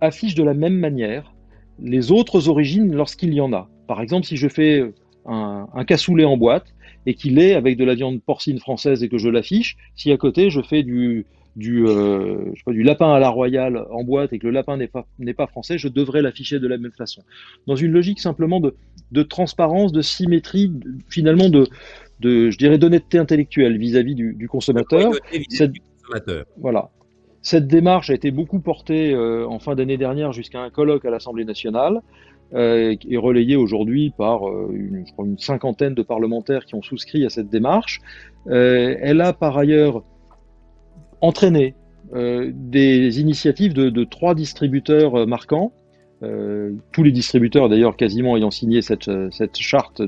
affichent 0.00 0.34
de 0.34 0.42
la 0.42 0.54
même 0.54 0.76
manière 0.76 1.34
les 1.78 2.12
autres 2.12 2.48
origines 2.48 2.94
lorsqu'il 2.94 3.34
y 3.34 3.40
en 3.40 3.52
a. 3.52 3.68
Par 3.86 4.00
exemple, 4.00 4.26
si 4.26 4.36
je 4.36 4.48
fais 4.48 4.92
un 5.26 5.84
cassoulet 5.86 6.24
en 6.24 6.36
boîte 6.36 6.74
et 7.06 7.14
qu'il 7.14 7.38
est 7.38 7.54
avec 7.54 7.76
de 7.76 7.84
la 7.84 7.94
viande 7.94 8.22
porcine 8.22 8.58
française 8.58 9.02
et 9.02 9.08
que 9.08 9.18
je 9.18 9.28
l'affiche, 9.28 9.76
si 9.94 10.12
à 10.12 10.16
côté 10.16 10.50
je 10.50 10.62
fais 10.62 10.82
du, 10.82 11.26
du, 11.56 11.86
euh, 11.86 12.46
je 12.52 12.58
sais 12.58 12.64
pas, 12.64 12.72
du 12.72 12.82
lapin 12.82 13.12
à 13.12 13.18
la 13.18 13.28
royale 13.28 13.84
en 13.90 14.04
boîte 14.04 14.32
et 14.32 14.38
que 14.38 14.46
le 14.46 14.52
lapin 14.52 14.76
n'est 14.76 14.88
pas, 14.88 15.06
n'est 15.18 15.34
pas 15.34 15.46
français, 15.46 15.78
je 15.78 15.88
devrais 15.88 16.22
l'afficher 16.22 16.58
de 16.58 16.66
la 16.66 16.78
même 16.78 16.92
façon. 16.92 17.22
Dans 17.66 17.76
une 17.76 17.92
logique 17.92 18.20
simplement 18.20 18.60
de, 18.60 18.74
de 19.10 19.22
transparence, 19.22 19.92
de 19.92 20.02
symétrie, 20.02 20.72
finalement 21.08 21.48
de, 21.48 21.66
de, 22.20 22.50
je 22.50 22.58
dirais, 22.58 22.78
d'honnêteté 22.78 23.18
intellectuelle 23.18 23.76
vis-à-vis 23.76 24.14
du, 24.14 24.34
du, 24.34 24.48
consommateur. 24.48 25.12
Cette, 25.48 25.72
Voilà. 26.58 26.90
Cette 27.42 27.66
démarche 27.66 28.10
a 28.10 28.14
été 28.14 28.30
beaucoup 28.30 28.60
portée 28.60 29.12
euh, 29.12 29.46
en 29.48 29.58
fin 29.58 29.74
d'année 29.74 29.96
dernière 29.96 30.32
jusqu'à 30.32 30.60
un 30.60 30.70
colloque 30.70 31.04
à 31.04 31.10
l'Assemblée 31.10 31.44
nationale 31.44 32.00
euh, 32.54 32.94
et 33.08 33.16
relayée 33.16 33.56
aujourd'hui 33.56 34.12
par 34.16 34.48
euh, 34.48 34.70
une, 34.72 35.04
je 35.06 35.12
crois 35.12 35.26
une, 35.26 35.38
cinquantaine 35.38 35.94
de 35.94 36.02
parlementaires 36.02 36.64
qui 36.64 36.76
ont 36.76 36.82
souscrit 36.82 37.26
à 37.26 37.30
cette 37.30 37.50
démarche. 37.50 38.00
Elle 38.46 39.20
a 39.20 39.32
par 39.32 39.58
ailleurs 39.58 40.02
entraîné 41.22 41.74
euh, 42.14 42.50
des 42.52 43.20
initiatives 43.20 43.72
de, 43.72 44.04
trois 44.04 44.34
distributeurs 44.34 45.14
euh, 45.14 45.26
marquants. 45.26 45.72
Euh, 46.22 46.72
tous 46.92 47.02
les 47.02 47.10
distributeurs 47.10 47.68
d'ailleurs 47.68 47.96
quasiment 47.96 48.36
ayant 48.36 48.52
signé 48.52 48.80
cette, 48.80 49.10
cette 49.32 49.56
charte 49.56 50.00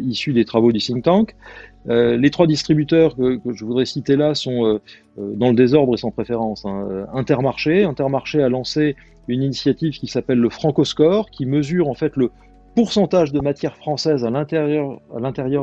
issue 0.00 0.32
des 0.32 0.44
travaux 0.44 0.70
du 0.70 0.78
think 0.78 1.02
tank. 1.02 1.34
les 1.86 2.30
trois 2.30 2.46
distributeurs 2.46 3.16
que, 3.16 3.40
je 3.52 3.64
voudrais 3.64 3.84
citer 3.84 4.14
là 4.14 4.36
sont 4.36 4.78
dans 5.16 5.48
le 5.48 5.54
désordre 5.54 5.94
et 5.94 5.96
sans 5.96 6.12
préférence. 6.12 6.64
Hein. 6.64 7.06
Intermarché. 7.12 7.82
Intermarché 7.82 8.44
a 8.44 8.48
lancé 8.48 8.94
une 9.26 9.42
initiative 9.42 9.94
qui 9.94 10.06
s'appelle 10.06 10.38
le 10.38 10.50
Francoscore, 10.50 11.28
qui 11.30 11.46
mesure 11.46 11.88
en 11.88 11.94
fait 11.94 12.14
le 12.14 12.30
pourcentage 12.76 13.32
de 13.32 13.40
matière 13.40 13.76
française 13.76 14.24
à 14.24 14.30
l'intérieur, 14.30 15.00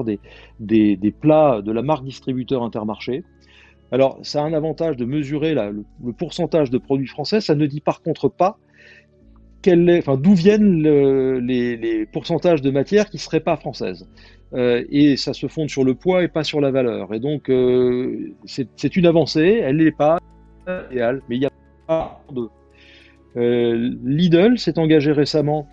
des, 0.03 0.19
des, 0.59 1.11
plats 1.11 1.61
de 1.61 1.71
la 1.71 1.81
marque 1.81 2.03
distributeur 2.03 2.63
Intermarché. 2.63 3.23
Alors, 3.91 4.19
ça 4.23 4.41
a 4.41 4.45
un 4.45 4.53
avantage 4.53 4.95
de 4.95 5.05
mesurer 5.05 5.53
le, 5.53 6.13
pourcentage 6.13 6.69
de 6.69 6.77
produits 6.77 7.07
français. 7.07 7.41
Ça 7.41 7.55
ne 7.55 7.65
dit 7.65 7.81
par 7.81 8.01
contre 8.01 8.29
pas 8.29 8.57
d'où 9.63 10.33
viennent 10.33 10.81
les, 10.81 12.05
pourcentages 12.11 12.61
de 12.61 12.71
matière 12.71 13.09
qui 13.09 13.17
ne 13.17 13.21
seraient 13.21 13.41
pas 13.41 13.57
françaises. 13.57 14.07
Euh, 14.53 14.83
et 14.89 15.15
ça 15.15 15.33
se 15.33 15.47
fonde 15.47 15.69
sur 15.69 15.83
le 15.83 15.93
poids 15.93 16.23
et 16.23 16.27
pas 16.27 16.43
sur 16.43 16.61
la 16.61 16.71
valeur. 16.71 17.13
Et 17.13 17.19
donc, 17.19 17.49
euh, 17.49 18.33
c'est 18.45 18.95
une 18.95 19.05
avancée. 19.05 19.61
Elle 19.63 19.77
n'est 19.77 19.91
pas 19.91 20.19
idéale, 20.89 21.21
mais 21.29 21.35
il 21.37 21.41
y 21.43 21.45
a 21.45 21.51
pas 21.87 22.21
de. 22.31 22.47
Euh, 23.37 23.95
Lidl 24.03 24.57
s'est 24.57 24.77
engagé 24.77 25.11
récemment 25.13 25.67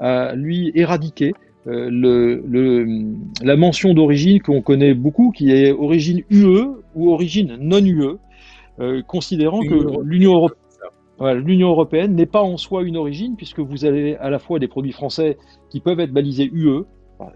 à 0.00 0.34
lui 0.34 0.72
éradiquer 0.74 1.32
euh, 1.66 1.88
le, 1.90 3.14
la 3.42 3.56
mention 3.56 3.94
d'origine 3.94 4.40
qu'on 4.40 4.60
connaît 4.60 4.94
beaucoup, 4.94 5.30
qui 5.30 5.50
est 5.50 5.72
origine 5.72 6.22
UE 6.30 6.66
ou 6.94 7.10
origine 7.10 7.56
non 7.58 7.84
UE, 7.84 8.16
euh, 8.80 9.02
considérant 9.02 9.60
que 9.60 10.02
l'Union 10.02 11.68
européenne 11.68 12.14
n'est 12.14 12.26
pas 12.26 12.42
en 12.42 12.58
soi 12.58 12.82
une 12.82 12.96
origine, 12.96 13.36
puisque 13.36 13.60
vous 13.60 13.84
avez 13.84 14.16
à 14.16 14.28
la 14.28 14.38
fois 14.38 14.58
des 14.58 14.68
produits 14.68 14.92
français 14.92 15.38
qui 15.70 15.80
peuvent 15.80 16.00
être 16.00 16.12
balisés 16.12 16.50
UE, 16.52 16.82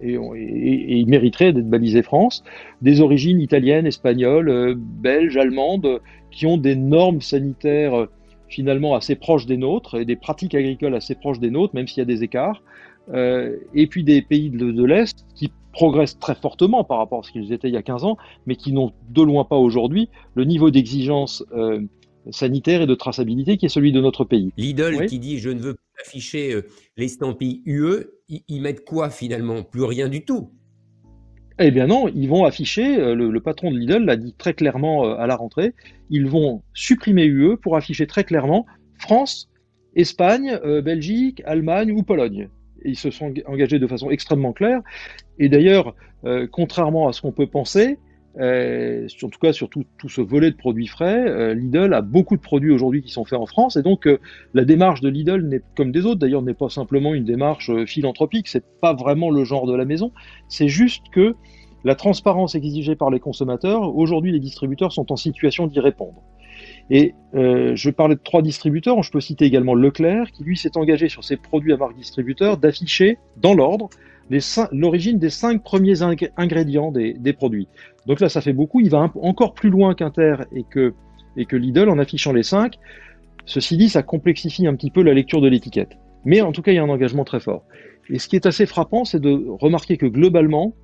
et, 0.03 0.15
et, 0.15 0.97
ils 0.97 1.09
mériteraient 1.09 1.53
d'être 1.53 1.71
balisés 1.71 2.03
France, 2.03 2.43
des 2.83 3.01
origines 3.01 3.41
italiennes, 3.41 3.87
espagnoles, 3.87 4.51
euh, 4.51 4.75
belges, 4.77 5.37
allemandes, 5.37 6.01
qui 6.31 6.47
ont 6.47 6.59
des 6.59 6.77
normes 6.77 7.23
sanitaires 7.23 8.09
finalement 8.49 8.95
assez 8.95 9.15
proches 9.15 9.47
des 9.47 9.57
nôtres 9.57 9.95
et 10.01 10.05
des 10.05 10.17
pratiques 10.17 10.55
agricoles 10.55 10.95
assez 10.95 11.15
proches 11.15 11.39
des 11.39 11.51
nôtres, 11.51 11.75
même 11.75 11.87
s'il 11.87 11.99
y 11.99 12.03
a 12.03 12.07
des 12.07 12.25
écarts. 12.25 12.63
Euh, 13.13 13.57
et 13.75 13.87
puis 13.87 14.05
des 14.05 14.23
pays 14.23 14.51
de, 14.51 14.85
l'Est 14.85 15.25
qui 15.35 15.51
progressent 15.73 16.19
très 16.19 16.35
fortement 16.35 16.85
par 16.85 16.99
rapport 16.99 17.21
à 17.21 17.23
ce 17.23 17.33
qu'ils 17.33 17.53
étaient 17.53 17.69
il 17.69 17.75
y 17.75 17.79
a 17.79 17.83
15 17.83 18.05
ans, 18.05 18.17
mais 18.47 18.57
qui 18.57 18.73
n'ont 18.73 18.93
de 19.09 19.23
loin 19.23 19.45
pas 19.45 19.57
aujourd'hui 19.57 20.09
le 20.35 20.45
niveau 20.45 20.71
d'exigence 20.71 21.45
euh, 21.53 21.81
sanitaire 22.31 22.83
et 22.83 22.87
de 22.87 22.95
traçabilité 22.95 23.57
qui 23.57 23.67
est 23.67 23.71
celui 23.71 23.93
de 23.93 24.01
notre 24.01 24.25
pays. 24.25 24.53
Lidl 24.57 25.07
qui 25.07 25.19
dit 25.19 25.39
je 25.39 25.51
ne 25.51 25.61
veux 25.61 25.75
pas 25.75 26.03
afficher 26.07 26.53
euh, 26.53 26.67
l'estampille 26.97 27.63
UE, 27.65 28.05
ils 28.29 28.61
mettent 28.61 28.85
quoi 28.85 29.09
finalement? 29.09 29.63
Plus 29.63 29.85
rien 29.85 30.09
du 30.09 30.25
tout. 30.25 30.51
Eh 31.61 31.71
bien 31.71 31.87
non, 31.87 32.09
ils 32.09 32.29
vont 32.29 32.45
afficher, 32.45 33.15
le, 33.15 33.41
patron 33.41 33.73
de 33.73 33.79
Lidl 33.79 34.05
l'a 34.05 34.17
dit 34.17 34.33
très 34.39 34.55
clairement 34.55 35.17
à 35.17 35.27
la 35.27 35.35
rentrée, 35.35 35.75
ils 36.09 36.27
vont 36.27 36.63
supprimer 36.73 37.25
UE 37.25 37.57
pour 37.57 37.77
afficher 37.77 38.07
très 38.07 38.23
clairement 38.23 38.65
France, 38.95 39.51
Espagne, 39.97 40.57
Belgique, 40.85 41.43
Allemagne 41.47 41.91
ou 41.91 42.05
Pologne 42.05 42.49
ils 42.85 42.97
se 42.97 43.11
sont 43.11 43.33
engagés 43.47 43.79
de 43.79 43.87
façon 43.87 44.11
extrêmement 44.11 44.53
claire. 44.53 44.81
Et 45.39 45.49
d'ailleurs, 45.49 45.95
euh, 46.25 46.47
contrairement 46.51 47.09
à 47.09 47.13
ce 47.13 47.21
qu'on 47.21 47.33
peut 47.33 47.47
penser, 47.47 47.99
euh, 48.39 49.09
en 49.23 49.29
tout 49.29 49.39
cas 49.41 49.53
sur 49.53 49.69
tout, 49.69 49.85
ce 50.07 50.21
volet 50.21 50.51
de 50.51 50.57
produits 50.57 50.87
frais, 50.87 51.29
euh, 51.29 51.55
Lidl 51.55 51.93
a 51.93 52.03
beaucoup 52.03 52.37
de 52.37 52.43
produits 52.43 52.71
aujourd'hui 52.71 53.03
qui 53.03 53.11
sont 53.11 53.25
faits 53.25 53.39
en 53.39 53.47
France. 53.47 53.77
Et 53.77 53.83
donc, 53.83 54.09
la 54.55 54.65
démarche 54.65 55.01
de 55.01 55.09
Lidl, 55.09 55.63
comme 55.77 55.93
des 55.93 56.07
autres 56.07 56.21
d'ailleurs, 56.21 56.43
n'est 56.43 56.55
pas 56.55 56.69
simplement 56.69 57.15
une 57.15 57.25
démarche 57.25 57.71
philanthropique. 57.87 58.49
C'est 58.49 58.65
pas 58.81 58.95
vraiment 58.95 59.31
le 59.31 59.45
genre 59.45 59.67
de 59.67 59.75
la 59.75 59.85
maison. 59.85 60.13
C'est 60.49 60.69
juste 60.69 61.05
que 61.13 61.35
la 61.85 61.95
transparence 61.95 62.55
exigée 62.55 62.97
par 62.97 63.11
les 63.11 63.21
consommateurs, 63.21 63.97
aujourd'hui, 63.97 64.33
les 64.33 64.41
distributeurs 64.41 64.93
sont 64.93 65.13
en 65.13 65.17
situation 65.17 65.67
d'y 65.67 65.81
répondre. 65.81 66.23
Et 66.91 67.15
euh, 67.35 67.77
je 67.77 67.91
parlais 67.91 68.15
de 68.15 68.21
trois 68.23 68.41
distributeurs, 68.41 69.03
je 69.03 69.11
peux 69.11 69.21
citer 69.21 69.45
également 69.45 69.75
Leclerc, 69.75 70.33
qui 70.33 70.45
lui 70.45 70.57
s'est 70.57 70.77
engagé 70.77 71.09
sur 71.09 71.23
ses 71.23 71.37
produits 71.37 71.73
à 71.73 71.77
marque 71.77 71.97
distributeur 71.97 72.57
d'afficher 72.57 73.19
dans 73.37 73.55
l'ordre 73.55 73.91
l'origine 74.73 75.19
des 75.19 75.31
cinq 75.31 75.63
premiers 75.63 76.03
ingrédients 76.03 76.93
des, 76.93 77.33
produits. 77.33 77.69
Donc 78.07 78.21
là, 78.21 78.29
ça 78.29 78.41
fait 78.41 78.53
beaucoup. 78.53 78.81
Il 78.81 78.91
va 78.91 79.11
encore 79.23 79.55
plus 79.55 79.71
loin 79.71 79.95
qu'Inter 79.95 80.37
et 80.53 80.65
que, 80.65 80.93
Lidl 81.37 81.89
en 81.89 81.99
affichant 81.99 82.33
les 82.33 82.43
cinq. 82.43 82.79
Ceci 83.47 83.77
dit, 83.77 83.89
ça 83.89 84.03
complexifie 84.03 84.67
un 84.67 84.75
petit 84.75 84.91
peu 84.91 85.03
la 85.03 85.15
lecture 85.15 85.41
de 85.41 85.49
l'étiquette. 85.49 85.97
Mais 86.25 86.41
en 86.41 86.53
tout 86.53 86.63
cas, 86.63 86.73
il 86.73 86.75
y 86.75 86.79
a 86.79 86.83
un 86.83 86.89
engagement 86.89 87.25
très 87.25 87.41
fort. 87.41 87.65
Et 88.11 88.19
ce 88.19 88.29
qui 88.29 88.37
est 88.37 88.47
assez 88.47 88.67
frappant, 88.67 89.05
c'est 89.05 89.21
de 89.21 89.47
remarquer 89.61 89.97
que 89.97 90.07
globalement, 90.07 90.75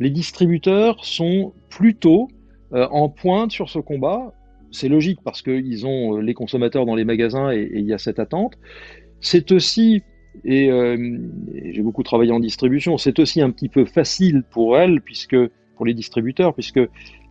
les 0.00 0.10
distributeurs 0.10 1.04
sont 1.04 1.52
plutôt 1.68 2.28
euh, 2.72 2.86
en 2.90 3.08
pointe 3.08 3.52
sur 3.52 3.68
ce 3.68 3.78
combat, 3.78 4.32
c'est 4.74 4.88
logique 4.88 5.20
parce 5.24 5.42
qu'ils 5.42 5.86
ont 5.86 6.16
euh, 6.16 6.20
les 6.20 6.34
consommateurs 6.34 6.84
dans 6.84 6.94
les 6.94 7.04
magasins 7.04 7.52
et, 7.52 7.70
il 7.72 7.86
y 7.86 7.92
a 7.92 7.98
cette 7.98 8.18
attente. 8.18 8.54
C'est 9.20 9.52
aussi, 9.52 10.02
euh, 10.46 11.18
et, 11.54 11.72
j'ai 11.72 11.82
beaucoup 11.82 12.02
travaillé 12.02 12.32
en 12.32 12.40
distribution, 12.40 12.98
c'est 12.98 13.18
aussi 13.18 13.40
un 13.40 13.50
petit 13.50 13.68
peu 13.68 13.84
facile 13.84 14.42
pour 14.50 14.76
elles, 14.76 15.00
puisque 15.00 15.36
pour 15.76 15.86
les 15.86 15.94
distributeurs, 15.94 16.54
puisque 16.54 16.80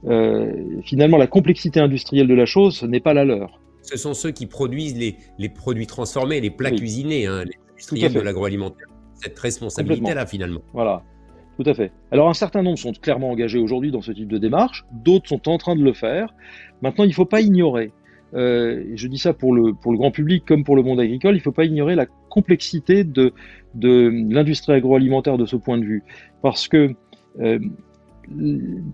euh, 0.06 0.52
finalement 0.84 1.18
la 1.18 1.28
complexité 1.28 1.80
industrielle 1.80 2.28
de 2.28 2.34
la 2.34 2.46
chose, 2.46 2.84
n'est 2.84 3.00
pas 3.00 3.14
la 3.14 3.26
leur. 3.26 3.60
Ce 3.82 3.98
sont 3.98 4.14
ceux 4.14 4.32
qui 4.32 4.46
produisent 4.46 4.98
les, 5.38 5.50
produits 5.50 5.88
transformés, 5.88 6.40
les 6.40 6.50
plats 6.50 6.72
cuisinés, 6.72 7.28
hein, 7.28 7.44
les 7.44 7.52
industriels 7.74 8.14
de 8.14 8.22
l'agroalimentaire. 8.22 8.88
Cette 9.16 9.38
responsabilité-là, 9.38 10.26
finalement. 10.26 10.62
Voilà. 10.74 11.04
Tout 11.58 11.70
à 11.70 11.74
fait. 11.74 11.92
Alors 12.12 12.30
un 12.30 12.34
certain 12.34 12.64
nombre 12.64 12.80
sont 12.80 12.94
clairement 12.94 13.30
engagés 13.30 13.60
aujourd'hui 13.60 13.92
dans 13.92 14.02
ce 14.02 14.12
type 14.12 14.28
de 14.28 14.38
démarche, 14.38 14.86
d'autres 14.92 15.30
sont 15.30 15.48
en 15.50 15.58
train 15.58 15.76
de 15.76 15.84
le 15.84 15.94
faire. 15.94 16.34
Maintenant, 16.82 17.04
il 17.04 17.10
ne 17.10 17.14
faut 17.14 17.26
pas 17.26 17.42
ignorer, 17.42 17.92
euh, 18.34 18.84
je 18.96 19.08
dis 19.08 19.20
ça 19.20 19.34
pour 19.34 19.54
le, 19.54 19.74
grand 19.74 20.12
public 20.12 20.44
comme 20.46 20.64
pour 20.64 20.76
le 20.76 20.82
monde 20.82 21.00
agricole, 21.00 21.36
il 21.36 21.38
ne 21.38 21.44
faut 21.44 21.52
pas 21.52 21.66
ignorer 21.66 21.96
la 21.96 22.08
complexité 22.30 23.04
de, 23.04 23.34
l'industrie 23.76 24.74
agroalimentaire 24.74 25.38
de 25.38 25.46
ce 25.46 25.56
point 25.56 25.78
de 25.78 25.86
vue. 25.86 26.04
Parce 26.42 26.68
que 26.68 26.96
euh, 27.40 27.60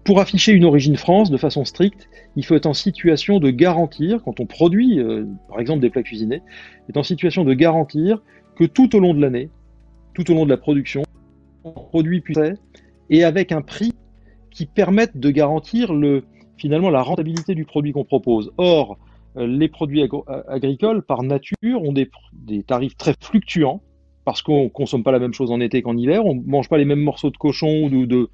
pour 0.03 0.19
afficher 0.19 0.51
une 0.51 0.65
origine 0.65 0.97
France 0.97 1.31
de 1.31 1.37
façon 1.37 1.63
stricte, 1.63 2.09
il 2.35 2.45
faut 2.45 2.55
être 2.55 2.65
en 2.65 2.73
situation 2.73 3.39
de 3.39 3.49
garantir, 3.49 4.21
quand 4.23 4.39
on 4.39 4.45
produit 4.45 4.99
euh, 4.99 5.25
par 5.47 5.59
exemple 5.59 5.81
des 5.81 5.89
plats 5.89 6.03
cuisinés, 6.03 6.41
est 6.89 6.97
en 6.97 7.03
situation 7.03 7.45
de 7.45 7.53
garantir 7.53 8.21
que 8.55 8.65
tout 8.65 8.95
au 8.95 8.99
long 8.99 9.13
de 9.13 9.21
l'année, 9.21 9.49
tout 10.13 10.29
au 10.31 10.35
long 10.35 10.45
de 10.45 10.49
la 10.49 10.57
production, 10.57 11.03
on 11.03 11.08
produit 11.63 12.21
puisse 12.21 12.37
et 13.09 13.23
avec 13.23 13.51
un 13.51 13.61
prix 13.61 13.93
qui 14.51 14.65
permette 14.65 15.17
de 15.17 15.29
garantir 15.29 15.93
le, 15.93 16.23
finalement 16.57 16.89
la 16.89 17.01
rentabilité 17.01 17.55
du 17.55 17.65
produit 17.65 17.91
qu'on 17.91 18.03
propose. 18.03 18.51
Or, 18.57 18.97
euh, 19.37 19.47
les 19.47 19.67
produits 19.67 20.07
agricoles, 20.47 21.03
par 21.03 21.23
nature, 21.23 21.83
ont 21.83 21.93
des, 21.93 22.09
tarifs 22.65 22.97
très 22.97 23.13
fluctuants 23.19 23.81
parce 24.25 24.41
qu'on 24.41 24.65
ne 24.65 24.69
consomme 24.69 25.03
pas 25.03 25.11
la 25.11 25.19
même 25.19 25.33
chose 25.33 25.51
en 25.51 25.59
été 25.59 25.81
qu'en 25.81 25.97
hiver, 25.97 26.25
on 26.25 26.35
ne 26.35 26.41
mange 26.41 26.69
pas 26.69 26.77
les 26.77 26.85
mêmes 26.85 26.99
morceaux 26.99 27.31
de 27.31 27.37
cochon 27.37 27.85
ou 27.85 28.05
de, 28.05 28.29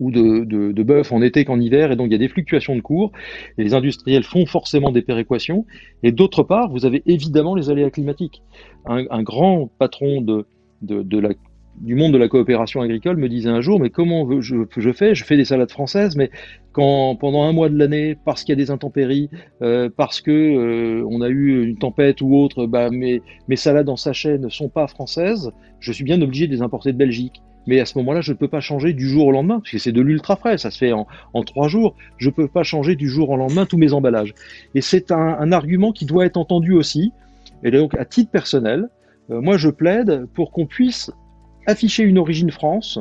ou 0.00 0.10
de, 0.10 0.44
de, 0.44 0.82
bœuf 0.82 1.12
en 1.12 1.22
été 1.22 1.44
qu'en 1.44 1.60
hiver, 1.60 1.92
et 1.92 1.96
donc 1.96 2.08
il 2.08 2.12
y 2.12 2.16
a 2.16 2.18
des 2.18 2.28
fluctuations 2.28 2.74
de 2.74 2.80
cours, 2.80 3.12
et 3.56 3.62
les 3.62 3.74
industriels 3.74 4.24
font 4.24 4.46
forcément 4.46 4.90
des 4.90 5.02
péréquations, 5.02 5.64
et 6.02 6.10
d'autre 6.10 6.42
part, 6.42 6.70
vous 6.70 6.86
avez 6.86 7.02
évidemment 7.06 7.54
les 7.54 7.70
aléas 7.70 7.90
climatiques. 7.90 8.42
Un, 8.86 9.22
grand 9.22 9.70
patron 9.78 10.22
de, 10.22 10.46
de, 10.82 11.18
la, 11.18 11.30
du 11.80 11.94
monde 11.94 12.12
de 12.12 12.18
la 12.18 12.28
coopération 12.28 12.80
agricole 12.80 13.16
me 13.16 13.28
disait 13.28 13.50
un 13.50 13.60
jour, 13.60 13.80
mais 13.80 13.90
comment 13.90 14.40
je, 14.40 14.92
fais? 14.92 15.14
Je 15.14 15.24
fais 15.24 15.36
des 15.36 15.44
salades 15.44 15.70
françaises, 15.70 16.16
mais 16.16 16.30
quand 16.72 17.16
pendant 17.16 17.44
un 17.44 17.52
mois 17.52 17.68
de 17.68 17.78
l'année, 17.78 18.16
parce 18.24 18.44
qu'il 18.44 18.52
y 18.52 18.60
a 18.60 18.62
des 18.64 18.70
intempéries, 18.70 19.30
euh, 19.62 19.88
parce 19.94 20.20
que 20.20 20.30
euh, 20.30 21.06
on 21.08 21.20
a 21.20 21.28
eu 21.28 21.66
une 21.68 21.78
tempête 21.78 22.20
ou 22.20 22.36
autre, 22.36 22.66
bah, 22.66 22.90
mes, 22.90 23.22
salades 23.56 23.88
en 23.88 23.96
sachet 23.96 24.38
ne 24.38 24.48
sont 24.48 24.68
pas 24.68 24.86
françaises, 24.86 25.50
je 25.80 25.92
suis 25.92 26.04
bien 26.04 26.20
obligé 26.22 26.46
de 26.46 26.52
les 26.52 26.62
importer 26.62 26.92
de 26.92 26.98
Belgique. 26.98 27.42
Mais 27.68 27.80
à 27.80 27.84
ce 27.84 27.98
moment-là, 27.98 28.20
je 28.20 28.30
ne 28.30 28.36
peux 28.36 28.46
pas 28.46 28.60
changer 28.60 28.92
du 28.92 29.08
jour 29.08 29.26
au 29.26 29.32
lendemain, 29.32 29.58
parce 29.58 29.72
que 29.72 29.78
c'est 29.78 29.92
de 29.92 30.00
l'ultra 30.00 30.36
frais, 30.36 30.56
ça 30.56 30.70
se 30.70 30.78
fait 30.78 30.92
en, 30.92 31.06
trois 31.44 31.66
jours. 31.66 31.96
Je 32.16 32.28
ne 32.28 32.34
peux 32.34 32.46
pas 32.46 32.62
changer 32.62 32.94
du 32.94 33.08
jour 33.08 33.30
au 33.30 33.36
lendemain 33.36 33.66
tous 33.66 33.76
mes 33.76 33.92
emballages. 33.92 34.34
Et 34.76 34.80
c'est 34.80 35.10
un, 35.10 35.36
un, 35.40 35.50
argument 35.50 35.90
qui 35.90 36.06
doit 36.06 36.26
être 36.26 36.36
entendu 36.36 36.72
aussi. 36.72 37.12
Et 37.64 37.72
donc, 37.72 37.96
à 37.96 38.04
titre 38.04 38.30
personnel, 38.30 38.88
euh, 39.30 39.40
moi, 39.40 39.56
je 39.56 39.68
plaide 39.68 40.26
pour 40.32 40.52
qu'on 40.52 40.66
puisse 40.66 41.10
afficher 41.66 42.02
une 42.02 42.18
origine 42.18 42.50
France 42.50 42.98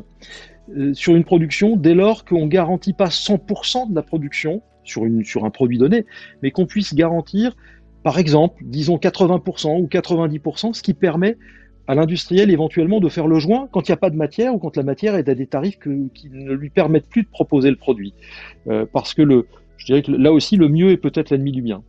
euh, 0.75 0.93
sur 0.93 1.15
une 1.15 1.23
production 1.23 1.75
dès 1.75 1.93
lors 1.93 2.25
qu'on 2.25 2.45
ne 2.45 2.49
garantit 2.49 2.93
pas 2.93 3.07
100% 3.07 3.89
de 3.89 3.95
la 3.95 4.01
production 4.01 4.61
sur, 4.83 5.05
une, 5.05 5.23
sur 5.23 5.45
un 5.45 5.49
produit 5.49 5.77
donné, 5.77 6.05
mais 6.41 6.51
qu'on 6.51 6.65
puisse 6.65 6.93
garantir, 6.93 7.55
par 8.03 8.19
exemple, 8.19 8.63
disons 8.65 8.97
80% 8.97 9.81
ou 9.81 9.87
90%, 9.87 10.73
ce 10.73 10.81
qui 10.81 10.93
permet 10.93 11.37
à 11.87 11.95
l'industriel 11.95 12.49
éventuellement 12.49 12.99
de 12.99 13.09
faire 13.09 13.27
le 13.27 13.39
joint 13.39 13.67
quand 13.71 13.87
il 13.87 13.91
n'y 13.91 13.93
a 13.93 13.97
pas 13.97 14.09
de 14.09 14.15
matière 14.15 14.55
ou 14.55 14.59
quand 14.59 14.75
la 14.75 14.83
matière 14.83 15.15
est 15.15 15.29
à 15.29 15.35
des 15.35 15.47
tarifs 15.47 15.77
qui 15.79 16.29
ne 16.31 16.53
lui 16.53 16.69
permettent 16.69 17.09
plus 17.09 17.23
de 17.23 17.29
proposer 17.29 17.69
le 17.69 17.75
produit. 17.75 18.13
Euh, 18.67 18.85
parce 18.91 19.13
que 19.13 19.21
le, 19.21 19.47
je 19.77 19.85
dirais 19.85 20.01
que 20.01 20.11
là 20.11 20.31
aussi, 20.31 20.57
le 20.57 20.67
mieux 20.67 20.91
est 20.91 20.97
peut-être 20.97 21.29
l'ennemi 21.29 21.51
du 21.51 21.61
bien. 21.61 21.83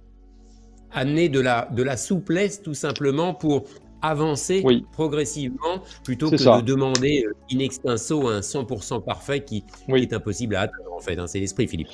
Amener 0.93 1.29
de 1.29 1.41
la, 1.41 1.69
de 1.73 1.83
la 1.83 1.97
souplesse 1.97 2.63
tout 2.63 2.75
simplement 2.75 3.35
pour 3.35 3.65
avancer 4.03 4.65
progressivement 4.93 5.83
plutôt 6.05 6.31
que 6.31 6.37
de 6.37 6.65
demander 6.65 7.25
euh, 7.27 7.33
in 7.53 7.59
extenso 7.59 8.29
un 8.29 8.41
100% 8.41 9.05
parfait 9.05 9.45
qui, 9.45 9.65
est 9.89 10.13
impossible 10.13 10.57
à 10.57 10.63
atteindre 10.63 10.93
en 10.95 11.01
fait. 11.01 11.19
Hein, 11.19 11.27
c'est 11.27 11.41
l'esprit, 11.41 11.67
Philippe. 11.67 11.89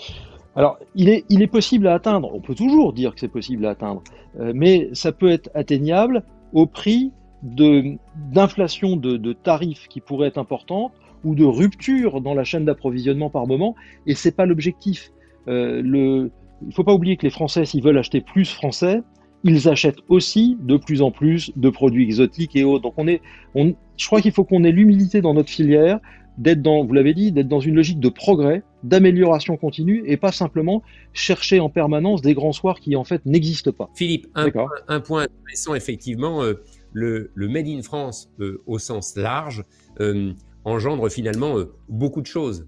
Alors, 0.54 0.78
il 0.94 1.09
est, 1.09 1.25
il 1.30 1.40
est 1.42 1.47
possible 1.47 1.87
à 1.87 1.94
atteindre, 1.94 2.30
on 2.35 2.40
peut 2.40 2.54
toujours 2.54 2.92
dire 2.92 3.14
que 3.14 3.21
c'est 3.21 3.28
possible 3.28 3.64
à 3.64 3.71
atteindre, 3.71 4.02
euh, 4.38 4.52
mais 4.54 4.90
ça 4.92 5.11
peut 5.11 5.30
être 5.30 5.50
atteignable 5.54 6.25
au 6.52 6.66
prix 6.66 7.12
d'inflation 7.42 8.97
de, 8.97 9.16
de, 9.16 9.32
tarifs 9.32 9.88
qui 9.88 10.00
pourraient 10.00 10.28
être 10.28 10.38
importantes 10.38 10.92
ou 11.25 11.35
de 11.35 11.44
rupture 11.44 12.21
dans 12.21 12.35
la 12.35 12.44
chaîne 12.44 12.64
d'approvisionnement 12.64 13.30
par 13.30 13.47
moment, 13.47 13.75
et 14.06 14.14
c'est 14.14 14.37
pas 14.37 14.47
l'objectif. 14.47 15.11
Euh, 15.49 15.80
le, 15.82 16.30
il 16.62 16.68
ne 16.68 16.73
faut 16.73 16.85
pas 16.85 16.92
oublier 16.92 17.16
que 17.16 17.25
les 17.25 17.30
Français, 17.30 17.64
s'ils 17.64 17.82
veulent 17.82 17.99
acheter 17.99 18.21
plus 18.21 18.44
français, 18.44 19.02
ils 19.44 19.68
achètent 19.68 20.00
aussi 20.08 20.56
de 20.61 20.76
plus 20.76 21.02
en 21.02 21.11
plus 21.11 21.52
de 21.56 21.70
produits 21.70 22.04
exotiques 22.04 22.56
et 22.56 22.64
autres. 22.64 22.82
Donc 22.82 22.94
on 22.96 23.08
est, 23.08 23.20
on, 23.54 23.75
je 23.96 24.06
crois 24.06 24.20
qu'il 24.20 24.32
faut 24.32 24.44
qu'on 24.44 24.64
ait 24.64 24.72
l'humilité 24.72 25.20
dans 25.20 25.34
notre 25.34 25.50
filière 25.50 26.00
d'être 26.38 26.62
dans, 26.62 26.84
vous 26.84 26.92
l'avez 26.92 27.14
dit, 27.14 27.30
d'être 27.30 27.49
dans 27.49 27.61
une 27.61 27.75
logique 27.75 28.00
de 28.00 28.08
progrès, 28.08 28.62
d'amélioration 28.84 29.56
continue 29.56 30.02
et 30.06 30.16
pas 30.16 30.32
simplement 30.32 30.82
chercher 31.12 31.61
en 31.61 31.68
permanence 31.68 32.23
des 32.23 32.34
grands 32.34 32.52
soirs 32.52 32.80
qui 32.80 32.97
en 32.97 33.04
fait 33.04 33.25
n'existent 33.26 33.73
pas. 33.73 33.90
Philippe, 33.95 34.26
un, 34.34 34.50
point, 34.50 34.71
un 34.88 35.00
point 35.00 35.23
intéressant 35.25 35.75
effectivement, 35.75 36.43
euh, 36.43 36.54
le, 36.93 37.30
le, 37.34 37.49
Made 37.49 37.69
in 37.69 37.82
France 37.82 38.30
euh, 38.40 38.62
au 38.67 38.78
sens 38.78 39.17
large 39.17 39.62
euh, 40.00 40.32
engendre 40.64 41.10
finalement 41.10 41.56
beaucoup 41.88 42.23
de 42.23 42.26
choses. 42.26 42.67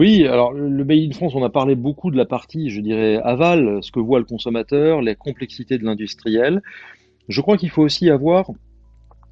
Oui, 0.00 0.26
alors 0.26 0.54
le 0.54 0.82
Made 0.82 1.10
in 1.10 1.12
France, 1.12 1.34
on 1.34 1.44
a 1.44 1.50
parlé 1.50 1.74
beaucoup 1.74 2.10
de 2.10 2.16
la 2.16 2.24
partie, 2.24 2.70
je 2.70 2.80
dirais, 2.80 3.20
aval, 3.22 3.80
ce 3.82 3.92
que 3.92 4.00
voit 4.00 4.18
le 4.18 4.24
consommateur, 4.24 5.02
les 5.02 5.14
complexités 5.14 5.76
de 5.76 5.84
l'industriel. 5.84 6.62
Je 7.28 7.42
crois 7.42 7.58
qu'il 7.58 7.68
faut 7.68 7.82
aussi 7.82 8.08
avoir, 8.08 8.50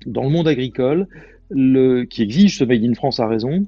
dans 0.04 0.24
le 0.24 0.28
monde 0.28 0.46
agricole, 0.46 1.08
le, 1.48 2.04
qui 2.04 2.20
exige 2.20 2.58
ce 2.58 2.64
Made 2.64 2.84
in 2.84 2.92
France 2.92 3.18
à 3.18 3.26
raison, 3.26 3.64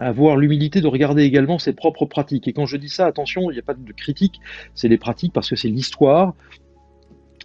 avoir 0.00 0.38
l'humilité 0.38 0.80
de 0.80 0.86
regarder 0.86 1.24
également 1.24 1.58
ses 1.58 1.74
propres 1.74 2.06
pratiques. 2.06 2.48
Et 2.48 2.54
quand 2.54 2.64
je 2.64 2.78
dis 2.78 2.88
ça, 2.88 3.04
attention, 3.04 3.50
il 3.50 3.52
n'y 3.52 3.60
a 3.60 3.62
pas 3.62 3.74
de 3.74 3.92
critique, 3.92 4.40
c'est 4.72 4.88
les 4.88 4.96
pratiques 4.96 5.34
parce 5.34 5.50
que 5.50 5.56
c'est 5.56 5.68
l'histoire 5.68 6.32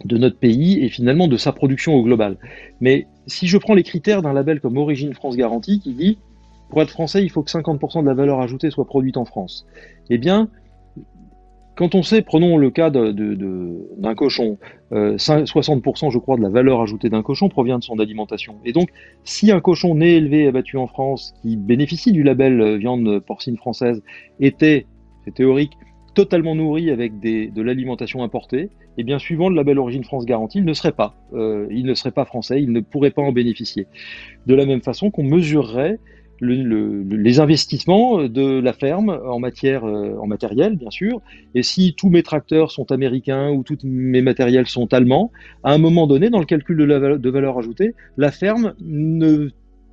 de 0.06 0.16
notre 0.16 0.38
pays 0.38 0.82
et 0.82 0.88
finalement 0.88 1.28
de 1.28 1.36
sa 1.36 1.52
production 1.52 1.96
au 1.96 2.02
global. 2.02 2.38
Mais 2.80 3.08
si 3.26 3.46
je 3.46 3.58
prends 3.58 3.74
les 3.74 3.82
critères 3.82 4.22
d'un 4.22 4.32
label 4.32 4.62
comme 4.62 4.78
Origine 4.78 5.12
France 5.12 5.36
Garantie 5.36 5.80
qui 5.80 5.92
dit 5.92 6.18
pour 6.68 6.82
être 6.82 6.90
français, 6.90 7.22
il 7.22 7.30
faut 7.30 7.42
que 7.42 7.50
50% 7.50 8.02
de 8.02 8.06
la 8.06 8.14
valeur 8.14 8.40
ajoutée 8.40 8.70
soit 8.70 8.84
produite 8.84 9.16
en 9.16 9.24
France. 9.24 9.66
Eh 10.10 10.18
bien, 10.18 10.48
quand 11.78 11.94
on 11.94 12.02
sait, 12.02 12.22
prenons 12.22 12.56
le 12.56 12.70
cas 12.70 12.90
d'un 12.90 13.12
de, 13.12 13.34
de, 13.34 14.14
cochon, 14.14 14.58
60% 14.90 16.06
euh, 16.06 16.10
je 16.10 16.18
crois 16.18 16.36
de 16.36 16.42
la 16.42 16.48
valeur 16.48 16.80
ajoutée 16.80 17.08
d'un 17.08 17.22
cochon 17.22 17.48
provient 17.48 17.78
de 17.78 17.84
son 17.84 18.00
alimentation. 18.00 18.56
Et 18.64 18.72
donc, 18.72 18.88
si 19.22 19.52
un 19.52 19.60
cochon 19.60 19.94
né, 19.94 20.16
élevé 20.16 20.48
abattu 20.48 20.76
en 20.76 20.88
France, 20.88 21.34
qui 21.40 21.56
bénéficie 21.56 22.10
du 22.10 22.24
label 22.24 22.60
euh, 22.60 22.76
viande 22.78 23.20
porcine 23.20 23.56
française, 23.56 24.02
était, 24.40 24.86
c'est 25.24 25.34
théorique, 25.34 25.74
totalement 26.14 26.56
nourri 26.56 26.90
avec 26.90 27.20
de 27.20 27.62
l'alimentation 27.62 28.24
importée, 28.24 28.70
eh 28.96 29.04
bien, 29.04 29.20
suivant 29.20 29.48
le 29.48 29.54
label 29.54 29.78
Origine 29.78 30.02
France 30.02 30.26
Garantie, 30.26 30.58
il 30.58 30.64
ne 30.64 30.72
serait 30.74 30.90
pas, 30.90 31.14
euh, 31.32 31.68
il 31.70 31.86
ne 31.86 31.94
serait 31.94 32.10
pas 32.10 32.24
français, 32.24 32.60
il 32.60 32.72
ne 32.72 32.80
pourrait 32.80 33.12
pas 33.12 33.22
en 33.22 33.30
bénéficier. 33.30 33.86
De 34.46 34.56
la 34.56 34.66
même 34.66 34.82
façon 34.82 35.12
qu'on 35.12 35.22
mesurerait 35.22 36.00
le, 36.40 37.02
les 37.02 37.40
investissements 37.40 38.24
de 38.24 38.60
la 38.60 38.72
ferme 38.72 39.10
en 39.10 39.38
matière 39.38 39.84
euh, 39.84 40.16
en 40.18 40.26
matériel 40.26 40.76
bien 40.76 40.90
sûr 40.90 41.20
et 41.54 41.62
si 41.62 41.94
tous 41.94 42.10
mes 42.10 42.22
tracteurs 42.22 42.70
sont 42.70 42.92
américains 42.92 43.50
ou 43.50 43.62
tous 43.62 43.78
mes 43.82 44.22
matériels 44.22 44.66
sont 44.66 44.92
allemands 44.94 45.30
à 45.64 45.72
un 45.72 45.78
moment 45.78 46.06
donné 46.06 46.30
dans 46.30 46.40
le 46.40 46.46
calcul 46.46 46.76
de, 46.76 46.84
la, 46.84 47.18
de 47.18 47.30
valeur 47.30 47.58
ajoutée 47.58 47.94
la 48.16 48.30
ferme 48.30 48.74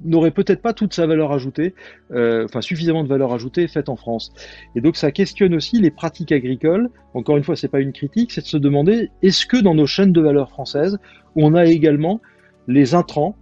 n'aurait 0.04 0.32
peut-être 0.32 0.62
pas 0.62 0.74
toute 0.74 0.94
sa 0.94 1.06
valeur 1.06 1.32
ajoutée, 1.32 1.74
euh, 2.12 2.46
enfin 2.46 2.62
suffisamment 2.62 3.04
de 3.04 3.08
valeur 3.08 3.34
ajoutée 3.34 3.68
faite 3.68 3.90
en 3.90 3.96
France. 3.96 4.34
Et 4.76 4.82
donc 4.82 4.98
ça 4.98 5.12
questionne 5.12 5.54
aussi 5.56 5.80
les 5.80 5.92
pratiques 5.92 6.32
agricoles. 6.32 6.90
Encore 7.14 7.38
une 7.38 7.44
fois, 7.44 7.56
c'est 7.56 7.70
pas 7.70 7.80
une 7.80 7.94
critique, 7.94 8.32
c'est 8.32 8.42
de 8.42 8.48
se 8.48 8.58
demander 8.58 9.10
est-ce 9.22 9.46
que 9.46 9.58
dans 9.58 9.74
nos 9.74 9.88
chaînes 9.88 10.12
de 10.12 10.22
valeur 10.22 10.50
françaises, 10.50 10.98
on 11.36 11.56
a 11.56 11.66
également 11.66 12.22
les 12.68 12.94
intrants, 12.94 13.36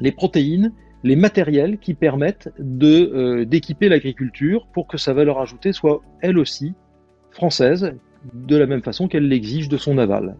les 0.00 0.12
protéines 0.12 0.72
les 1.02 1.16
matériels 1.16 1.78
qui 1.78 1.94
permettent 1.94 2.50
euh, 2.58 3.44
d'équiper 3.44 3.88
l'agriculture 3.88 4.66
pour 4.72 4.86
que 4.86 4.98
sa 4.98 5.12
valeur 5.12 5.40
ajoutée 5.40 5.72
soit 5.72 6.02
elle 6.20 6.38
aussi 6.38 6.74
française, 7.30 7.94
de 8.34 8.56
la 8.56 8.66
même 8.66 8.82
façon 8.82 9.08
qu'elle 9.08 9.28
l'exige 9.28 9.68
de 9.68 9.76
son 9.76 9.96
aval. 9.98 10.36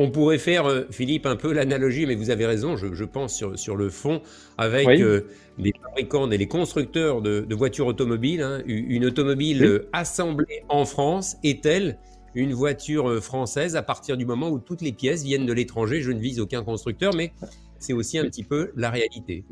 On 0.00 0.10
pourrait 0.10 0.38
faire, 0.38 0.66
euh, 0.66 0.82
Philippe, 0.92 1.26
un 1.26 1.34
peu 1.34 1.52
l'analogie, 1.52 2.06
mais 2.06 2.14
vous 2.14 2.30
avez 2.30 2.46
raison, 2.46 2.76
je, 2.76 3.04
pense 3.04 3.34
sur, 3.34 3.58
sur, 3.58 3.74
le 3.74 3.88
fond, 3.88 4.22
avec 4.56 4.86
euh, 4.86 5.22
les 5.58 5.72
fabricants 5.82 6.30
et 6.30 6.38
les 6.38 6.46
constructeurs 6.46 7.20
de, 7.20 7.44
voitures 7.52 7.86
automobiles. 7.86 8.42
Hein. 8.42 8.62
Une 8.66 9.06
automobile 9.06 9.82
assemblée 9.92 10.62
en 10.68 10.84
France 10.84 11.36
est-elle 11.42 11.98
une 12.36 12.52
voiture 12.52 13.20
française 13.20 13.74
à 13.74 13.82
partir 13.82 14.16
du 14.16 14.24
moment 14.24 14.50
où 14.50 14.60
toutes 14.60 14.82
les 14.82 14.92
pièces 14.92 15.24
viennent 15.24 15.46
de 15.46 15.52
l'étranger? 15.52 16.00
Je 16.00 16.12
ne 16.12 16.20
vise 16.20 16.38
aucun 16.38 16.62
constructeur, 16.62 17.12
mais 17.16 17.32
c'est 17.78 17.92
aussi 17.92 18.18
un 18.18 18.24
petit 18.24 18.44
peu 18.44 18.70
la 18.76 18.90
réalité. 18.90 19.44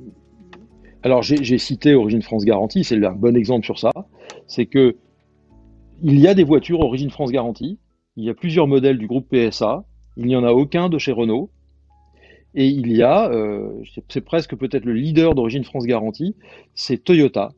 Alors 1.02 1.22
j'ai 1.22 1.58
cité 1.58 1.94
Origine 1.94 2.22
France 2.22 2.44
Garantie, 2.44 2.82
c'est 2.82 3.02
un 3.04 3.12
bon 3.12 3.36
exemple 3.36 3.64
sur 3.64 3.78
ça. 3.78 3.92
C'est 4.46 4.66
que 4.66 4.96
il 6.02 6.18
y 6.18 6.28
a 6.28 6.34
des 6.34 6.44
voitures 6.44 6.80
Origine 6.80 7.10
France 7.10 7.30
Garantie, 7.30 7.78
il 8.16 8.24
y 8.24 8.30
a 8.30 8.34
plusieurs 8.34 8.66
modèles 8.66 8.98
du 8.98 9.06
groupe 9.06 9.28
PSA, 9.30 9.84
il 10.16 10.26
n'y 10.26 10.36
en 10.36 10.44
a 10.44 10.52
aucun 10.52 10.88
de 10.88 10.98
chez 10.98 11.12
Renault, 11.12 11.50
et 12.56 12.66
il 12.66 12.90
y 12.90 13.02
a, 13.02 13.30
euh, 13.30 13.70
c'est 14.08 14.22
presque 14.22 14.56
peut-être 14.56 14.86
le 14.86 14.94
leader 14.94 15.34
d'Origine 15.34 15.64
France 15.64 15.84
Garantie, 15.84 16.34
c'est 16.74 17.02
Toyota. 17.04 17.50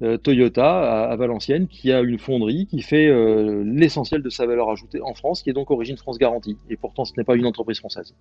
Euh, 0.00 0.16
Toyota 0.16 1.10
à, 1.10 1.16
Valenciennes 1.16 1.66
qui 1.66 1.92
a 1.92 2.00
une 2.00 2.18
fonderie 2.18 2.66
qui 2.66 2.82
fait 2.82 3.08
euh, 3.08 3.64
l'essentiel 3.66 4.22
de 4.22 4.30
sa 4.30 4.46
valeur 4.46 4.70
ajoutée 4.70 5.02
en 5.02 5.12
France, 5.12 5.42
qui 5.42 5.50
est 5.50 5.52
donc 5.52 5.70
Origine 5.70 5.98
France 5.98 6.18
Garantie. 6.18 6.56
Et 6.70 6.76
pourtant, 6.76 7.04
ce 7.04 7.12
n'est 7.16 7.24
pas 7.24 7.36
une 7.36 7.46
entreprise 7.46 7.78
française. 7.78 8.14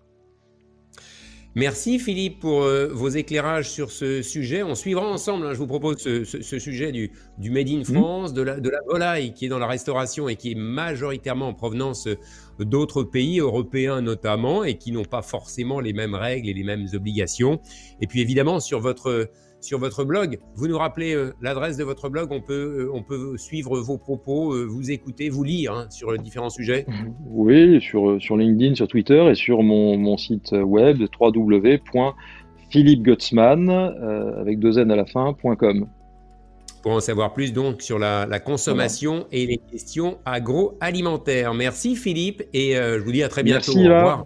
Merci 1.57 1.97
Philippe 1.97 2.39
pour 2.39 2.61
euh, 2.61 2.87
vos 2.93 3.09
éclairages 3.09 3.71
sur 3.71 3.89
ce 3.89 4.21
sujet. 4.21 4.61
On 4.61 4.75
suivra 4.75 5.07
ensemble, 5.07 5.47
hein, 5.47 5.53
je 5.53 5.57
vous 5.57 5.65
propose 5.65 5.97
ce, 5.97 6.23
sujet 6.59 6.91
du, 6.91 7.11
du, 7.39 7.49
Made 7.49 7.67
in 7.67 7.79
mmh. 7.79 7.95
France, 7.95 8.33
de, 8.35 8.43
la, 8.43 8.59
de 8.59 8.69
la 8.69 8.77
volaille 8.87 9.33
qui 9.33 9.47
est 9.47 9.49
dans 9.49 9.57
la 9.57 9.65
restauration 9.65 10.29
et 10.29 10.35
qui 10.35 10.51
est 10.51 10.55
majoritairement 10.55 11.47
en 11.47 11.55
provenance 11.55 12.07
d'autres 12.59 13.01
pays 13.01 13.39
européens 13.39 14.01
notamment 14.01 14.65
et 14.65 14.77
qui 14.77 14.91
n'ont 14.91 15.03
pas 15.03 15.23
forcément 15.23 15.79
les 15.79 15.93
mêmes 15.93 16.13
règles 16.13 16.47
et 16.47 16.53
les 16.53 16.63
mêmes 16.63 16.85
obligations. 16.93 17.59
Et 18.01 18.05
puis 18.05 18.21
évidemment 18.21 18.59
sur 18.59 18.79
votre 18.79 19.31
sur 19.61 19.79
votre 19.79 20.03
blog. 20.03 20.39
Vous 20.55 20.67
nous 20.67 20.77
rappelez 20.77 21.13
euh, 21.13 21.33
l'adresse 21.41 21.77
de 21.77 21.83
votre 21.83 22.09
blog, 22.09 22.31
on 22.31 22.41
peut, 22.41 22.87
euh, 22.87 22.91
on 22.93 23.01
peut 23.03 23.37
suivre 23.37 23.79
vos 23.79 23.97
propos, 23.97 24.53
euh, 24.53 24.65
vous 24.65 24.91
écouter, 24.91 25.29
vous 25.29 25.43
lire 25.43 25.73
hein, 25.73 25.87
sur 25.89 26.15
différents 26.17 26.49
sujets 26.49 26.85
Oui, 27.25 27.79
sur, 27.81 28.21
sur 28.21 28.37
LinkedIn, 28.37 28.75
sur 28.75 28.87
Twitter 28.87 29.27
et 29.29 29.35
sur 29.35 29.61
mon, 29.63 29.97
mon 29.97 30.17
site 30.17 30.51
web 30.51 31.01
www.philippegutzmann 31.19 33.69
avec 34.39 34.59
deux 34.59 34.79
N 34.79 34.91
à 34.91 34.95
la 34.95 35.05
fin.com. 35.05 35.87
Pour 36.83 36.91
en 36.91 36.99
savoir 36.99 37.33
plus 37.33 37.53
donc 37.53 37.81
sur 37.81 37.97
la, 37.99 38.39
consommation 38.39 39.25
et 39.31 39.47
les 39.47 39.57
questions 39.57 40.17
agroalimentaires. 40.25 41.53
Merci 41.53 41.95
Philippe 41.95 42.43
et 42.53 42.73
je 42.75 42.99
vous 42.99 43.11
dis 43.11 43.23
à 43.23 43.29
très 43.29 43.43
bientôt. 43.43 43.73
Merci, 43.73 43.89
Au 43.89 43.95
revoir. 43.95 44.25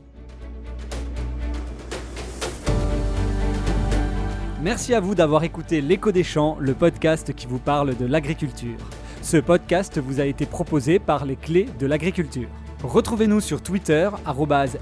Merci 4.62 4.94
à 4.94 5.00
vous 5.00 5.16
d'avoir 5.16 5.44
écouté 5.44 5.82
L'écho 5.82 6.12
des 6.12 6.24
champs, 6.24 6.56
le 6.60 6.76
podcast 6.76 7.34
qui 7.34 7.48
vous 7.48 7.58
parle 7.58 7.98
de 7.98 8.06
l'agriculture. 8.06 8.78
Ce 9.24 9.38
podcast 9.38 9.98
vous 9.98 10.20
a 10.20 10.26
été 10.26 10.46
proposé 10.46 11.00
par 11.00 11.26
les 11.26 11.36
clés 11.36 11.68
de 11.80 11.88
l'agriculture. 11.88 12.48
Retrouvez-nous 12.84 13.42
sur 13.42 13.64
Twitter, 13.64 14.08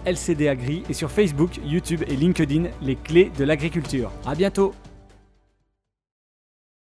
lcdagri, 0.06 0.84
et 0.89 0.94
sur 0.94 1.10
Facebook, 1.10 1.62
YouTube 1.63 2.04
et 2.10 2.18
LinkedIn, 2.18 2.65
les 2.82 2.98
clés 2.98 3.32
de 3.38 3.46
l'agriculture. 3.46 4.12
À 4.26 4.36
bientôt! 4.36 4.74